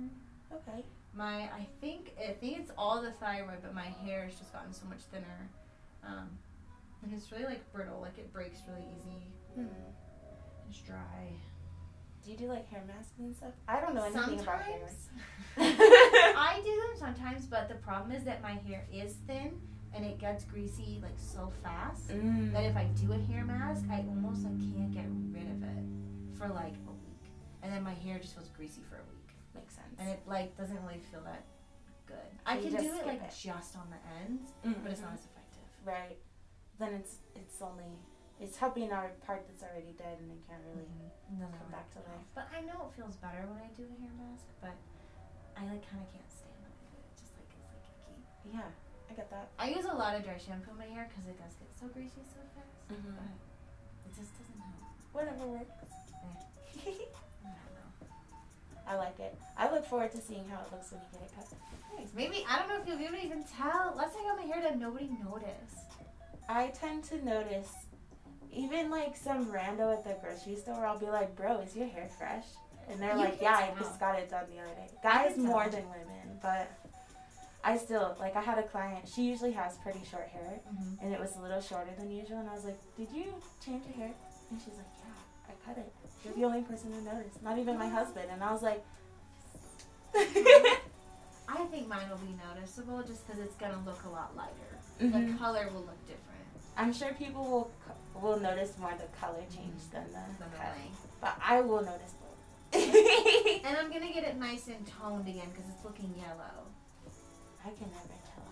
Okay. 0.52 0.84
My, 1.14 1.42
I 1.44 1.66
think, 1.80 2.12
I 2.18 2.32
think 2.32 2.58
it's 2.58 2.70
all 2.76 3.00
the 3.00 3.12
thyroid, 3.12 3.58
but 3.62 3.74
my 3.74 3.86
hair 4.04 4.24
has 4.24 4.34
just 4.34 4.52
gotten 4.52 4.72
so 4.72 4.86
much 4.86 5.00
thinner. 5.10 5.48
Um, 6.04 6.28
and 7.02 7.12
it's 7.14 7.30
really 7.32 7.44
like 7.44 7.72
brittle, 7.72 8.00
like 8.00 8.18
it 8.18 8.32
breaks 8.32 8.58
really 8.68 8.86
easy. 8.96 9.26
Hmm. 9.54 9.66
It's 10.68 10.78
dry. 10.80 11.32
Do 12.24 12.32
you 12.32 12.36
do 12.36 12.46
like 12.48 12.68
hair 12.68 12.82
masks 12.86 13.12
and 13.18 13.34
stuff? 13.34 13.52
I 13.66 13.80
don't 13.80 13.94
know 13.94 14.04
anything 14.04 14.40
about 14.40 14.60
hair. 14.60 14.80
Sometimes. 15.56 15.78
I 16.36 16.60
do 16.62 16.70
them 16.70 16.96
sometimes, 16.98 17.46
but 17.46 17.68
the 17.68 17.76
problem 17.76 18.12
is 18.12 18.24
that 18.24 18.42
my 18.42 18.52
hair 18.52 18.86
is 18.92 19.14
thin 19.26 19.58
and 19.94 20.04
it 20.04 20.18
gets 20.18 20.44
greasy 20.44 20.98
like 21.02 21.16
so 21.16 21.50
fast 21.62 22.08
mm. 22.08 22.52
that 22.52 22.64
if 22.64 22.76
I 22.76 22.84
do 23.00 23.12
a 23.12 23.18
hair 23.32 23.44
mask, 23.44 23.84
I 23.90 23.98
almost 24.08 24.44
like 24.44 24.58
can't 24.74 24.92
get 24.92 25.06
rid 25.32 25.50
of 25.50 25.62
it 25.62 25.84
for 26.38 26.48
like 26.48 26.74
a 26.86 26.92
week, 26.92 27.32
and 27.62 27.72
then 27.72 27.82
my 27.82 27.94
hair 27.94 28.18
just 28.18 28.34
feels 28.34 28.48
greasy 28.50 28.82
for 28.88 28.96
a 28.96 29.06
week, 29.10 29.30
Makes 29.54 29.74
sense. 29.74 29.96
and 29.98 30.08
it 30.08 30.20
like 30.26 30.56
doesn't 30.56 30.78
really 30.84 31.00
feel 31.10 31.22
that 31.24 31.44
good. 32.06 32.16
I 32.46 32.58
can 32.58 32.70
just 32.70 32.84
do 32.84 32.92
it 32.94 33.06
like 33.06 33.22
it. 33.22 33.34
just 33.40 33.76
on 33.76 33.86
the 33.90 33.98
ends, 34.22 34.50
Mm, 34.66 34.82
but 34.82 34.92
it's 34.92 35.00
not 35.00 35.14
as 35.14 35.20
effective. 35.24 35.64
right. 35.84 36.18
Then 36.78 36.94
it's 36.94 37.18
it's 37.34 37.58
only 37.60 37.90
it's 38.38 38.56
helping 38.56 38.92
our 38.94 39.10
part 39.26 39.42
that's 39.50 39.66
already 39.66 39.90
dead 39.98 40.14
and 40.22 40.30
it 40.30 40.38
can't 40.46 40.62
really 40.70 40.86
no, 41.34 41.50
come 41.50 41.66
no. 41.66 41.74
back 41.74 41.90
to 41.94 41.98
life. 42.06 42.22
But 42.38 42.46
I 42.54 42.62
know 42.62 42.86
it 42.86 42.94
feels 42.94 43.18
better 43.18 43.42
when 43.50 43.58
I 43.58 43.66
do 43.74 43.82
a 43.82 43.96
hair 43.98 44.14
mask, 44.14 44.46
but 44.62 44.78
I 45.58 45.66
like 45.66 45.82
kind 45.90 45.98
of 45.98 46.08
can't 46.14 46.30
stand 46.30 46.54
when 46.62 46.70
I 46.70 46.78
do 46.78 46.86
it. 46.94 47.02
It 47.02 47.14
just 47.18 47.34
like 47.34 47.50
it's 47.50 47.66
like 47.66 47.82
icky. 47.82 48.54
Yeah, 48.54 48.70
I 49.10 49.12
get 49.18 49.26
that. 49.34 49.50
I 49.58 49.74
use 49.74 49.90
a 49.90 49.96
lot 49.98 50.14
of 50.14 50.22
dry 50.22 50.38
shampoo 50.38 50.70
in 50.70 50.78
my 50.78 50.86
hair 50.86 51.10
because 51.10 51.26
it 51.26 51.34
does 51.34 51.54
get 51.58 51.70
so 51.74 51.90
greasy 51.90 52.22
so 52.30 52.38
fast. 52.54 52.78
Mhm. 52.94 53.10
But 53.18 53.34
it 54.06 54.12
just 54.14 54.30
doesn't 54.38 54.62
help. 54.62 54.86
Whatever 55.10 55.44
works. 55.58 55.74
I 56.78 57.50
don't 57.50 57.74
know. 57.74 57.90
I 58.86 58.94
like 58.94 59.18
it. 59.18 59.34
I 59.58 59.66
look 59.66 59.82
forward 59.82 60.14
to 60.14 60.22
seeing 60.22 60.46
how 60.46 60.62
it 60.62 60.70
looks 60.70 60.94
when 60.94 61.02
you 61.02 61.10
get 61.10 61.26
it 61.26 61.34
cut. 61.34 61.50
Thanks. 61.90 62.14
Maybe 62.14 62.46
I 62.46 62.62
don't 62.62 62.70
know 62.70 62.78
if 62.78 62.86
you'll 62.86 63.02
be 63.02 63.10
able 63.10 63.18
to 63.18 63.26
even 63.26 63.42
tell. 63.42 63.98
Last 63.98 64.14
time 64.14 64.22
I 64.22 64.28
got 64.30 64.38
my 64.38 64.46
hair 64.46 64.62
done, 64.62 64.78
nobody 64.78 65.10
noticed. 65.18 65.90
I 66.48 66.68
tend 66.68 67.04
to 67.04 67.24
notice, 67.24 67.72
even 68.52 68.90
like 68.90 69.16
some 69.16 69.46
rando 69.46 69.92
at 69.92 70.04
the 70.04 70.14
grocery 70.20 70.56
store, 70.56 70.86
I'll 70.86 70.98
be 70.98 71.06
like, 71.06 71.36
"Bro, 71.36 71.58
is 71.60 71.76
your 71.76 71.86
hair 71.88 72.08
fresh?" 72.18 72.46
And 72.88 73.00
they're 73.00 73.12
You 73.12 73.18
like, 73.24 73.38
"Yeah, 73.40 73.56
I 73.56 73.78
just 73.78 74.00
got 74.00 74.18
it 74.18 74.30
done 74.30 74.46
the 74.50 74.60
other 74.62 74.74
day." 74.74 74.88
Guys 75.02 75.36
more 75.36 75.62
tell. 75.64 75.72
than 75.72 75.84
women, 75.90 76.38
but 76.42 76.70
I 77.62 77.76
still 77.76 78.16
like. 78.18 78.34
I 78.36 78.40
had 78.40 78.58
a 78.58 78.62
client. 78.62 79.06
She 79.08 79.22
usually 79.28 79.52
has 79.52 79.76
pretty 79.78 80.02
short 80.10 80.28
hair, 80.28 80.60
Mm-hmm. 80.72 81.04
and 81.04 81.12
it 81.14 81.20
was 81.20 81.36
a 81.36 81.40
little 81.40 81.60
shorter 81.60 81.90
than 81.98 82.10
usual. 82.10 82.38
And 82.38 82.48
I 82.48 82.54
was 82.54 82.64
like, 82.64 82.78
"Did 82.96 83.10
you 83.12 83.26
change 83.64 83.84
your 83.86 83.96
hair?" 83.96 84.14
And 84.50 84.58
she's 84.58 84.74
like, 84.74 84.92
"Yeah, 85.04 85.50
I 85.50 85.52
cut 85.66 85.76
it." 85.78 85.92
You're 86.24 86.34
the 86.34 86.44
only 86.44 86.62
person 86.62 86.92
who 86.92 87.00
noticed, 87.02 87.42
not 87.42 87.58
even 87.58 87.78
my 87.78 87.88
husband. 87.88 88.28
And 88.32 88.42
I 88.42 88.52
was 88.52 88.62
like. 88.62 88.82
I 91.50 91.64
think 91.70 91.88
mine 91.88 92.08
will 92.10 92.16
be 92.18 92.34
noticeable 92.54 93.02
just 93.02 93.26
because 93.26 93.40
it's 93.42 93.56
gonna 93.56 93.80
look 93.84 94.02
a 94.04 94.08
lot 94.08 94.34
lighter. 94.36 94.72
Mhm. 95.00 95.32
The 95.32 95.38
color 95.38 95.68
will 95.72 95.80
look 95.82 96.00
different 96.06 96.37
I'm 96.78 96.92
sure 96.92 97.12
people 97.14 97.44
will 97.44 97.70
will 98.22 98.40
notice 98.40 98.72
more 98.78 98.94
the 98.98 99.06
color 99.18 99.42
change 99.54 99.80
than 99.92 100.04
the 100.06 100.22
than 100.38 100.50
the 100.52 100.56
cut. 100.56 100.76
length. 100.78 101.06
But 101.20 101.36
I 101.44 101.60
will 101.60 101.82
notice 101.82 102.14
both. 102.20 102.34
And 103.66 103.76
I'm 103.76 103.92
gonna 103.92 104.12
get 104.12 104.24
it 104.24 104.36
nice 104.38 104.68
and 104.68 104.86
toned 104.86 105.28
again 105.28 105.48
because 105.52 105.68
it's 105.74 105.84
looking 105.84 106.14
yellow. 106.16 106.66
I 107.64 107.70
can 107.70 107.90
never 107.90 108.16
tell. 108.24 108.48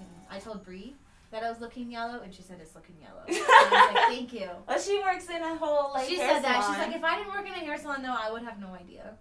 Mm-hmm. 0.00 0.32
I 0.34 0.38
told 0.38 0.64
Bree 0.64 0.94
that 1.30 1.42
I 1.42 1.50
was 1.50 1.60
looking 1.60 1.90
yellow, 1.90 2.20
and 2.22 2.32
she 2.32 2.42
said 2.42 2.58
it's 2.60 2.74
looking 2.74 2.96
yellow. 3.00 3.22
and 3.28 3.36
I 3.36 3.86
was 3.86 3.94
like, 3.94 4.04
thank 4.06 4.32
you. 4.32 4.48
Well, 4.66 4.78
she 4.80 4.98
works 5.00 5.28
in 5.28 5.42
a 5.42 5.56
whole 5.56 5.92
like 5.92 6.08
she 6.08 6.16
said 6.16 6.40
that. 6.42 6.64
She's 6.66 6.78
like, 6.78 6.96
if 6.96 7.04
I 7.04 7.18
didn't 7.18 7.32
work 7.32 7.46
in 7.46 7.52
a 7.52 7.64
hair 7.66 7.76
salon, 7.78 8.02
though, 8.02 8.16
I 8.16 8.30
would 8.30 8.42
have 8.42 8.60
no 8.60 8.68
idea. 8.74 9.14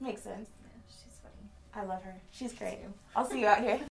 Makes 0.00 0.22
sense. 0.22 0.50
Yeah, 0.62 0.80
she's 0.88 1.18
funny. 1.22 1.48
I 1.74 1.84
love 1.88 2.02
her. 2.02 2.16
She's 2.32 2.52
great. 2.52 2.80
I'll 3.14 3.28
see 3.28 3.40
you 3.40 3.46
out 3.46 3.60
here. 3.60 3.80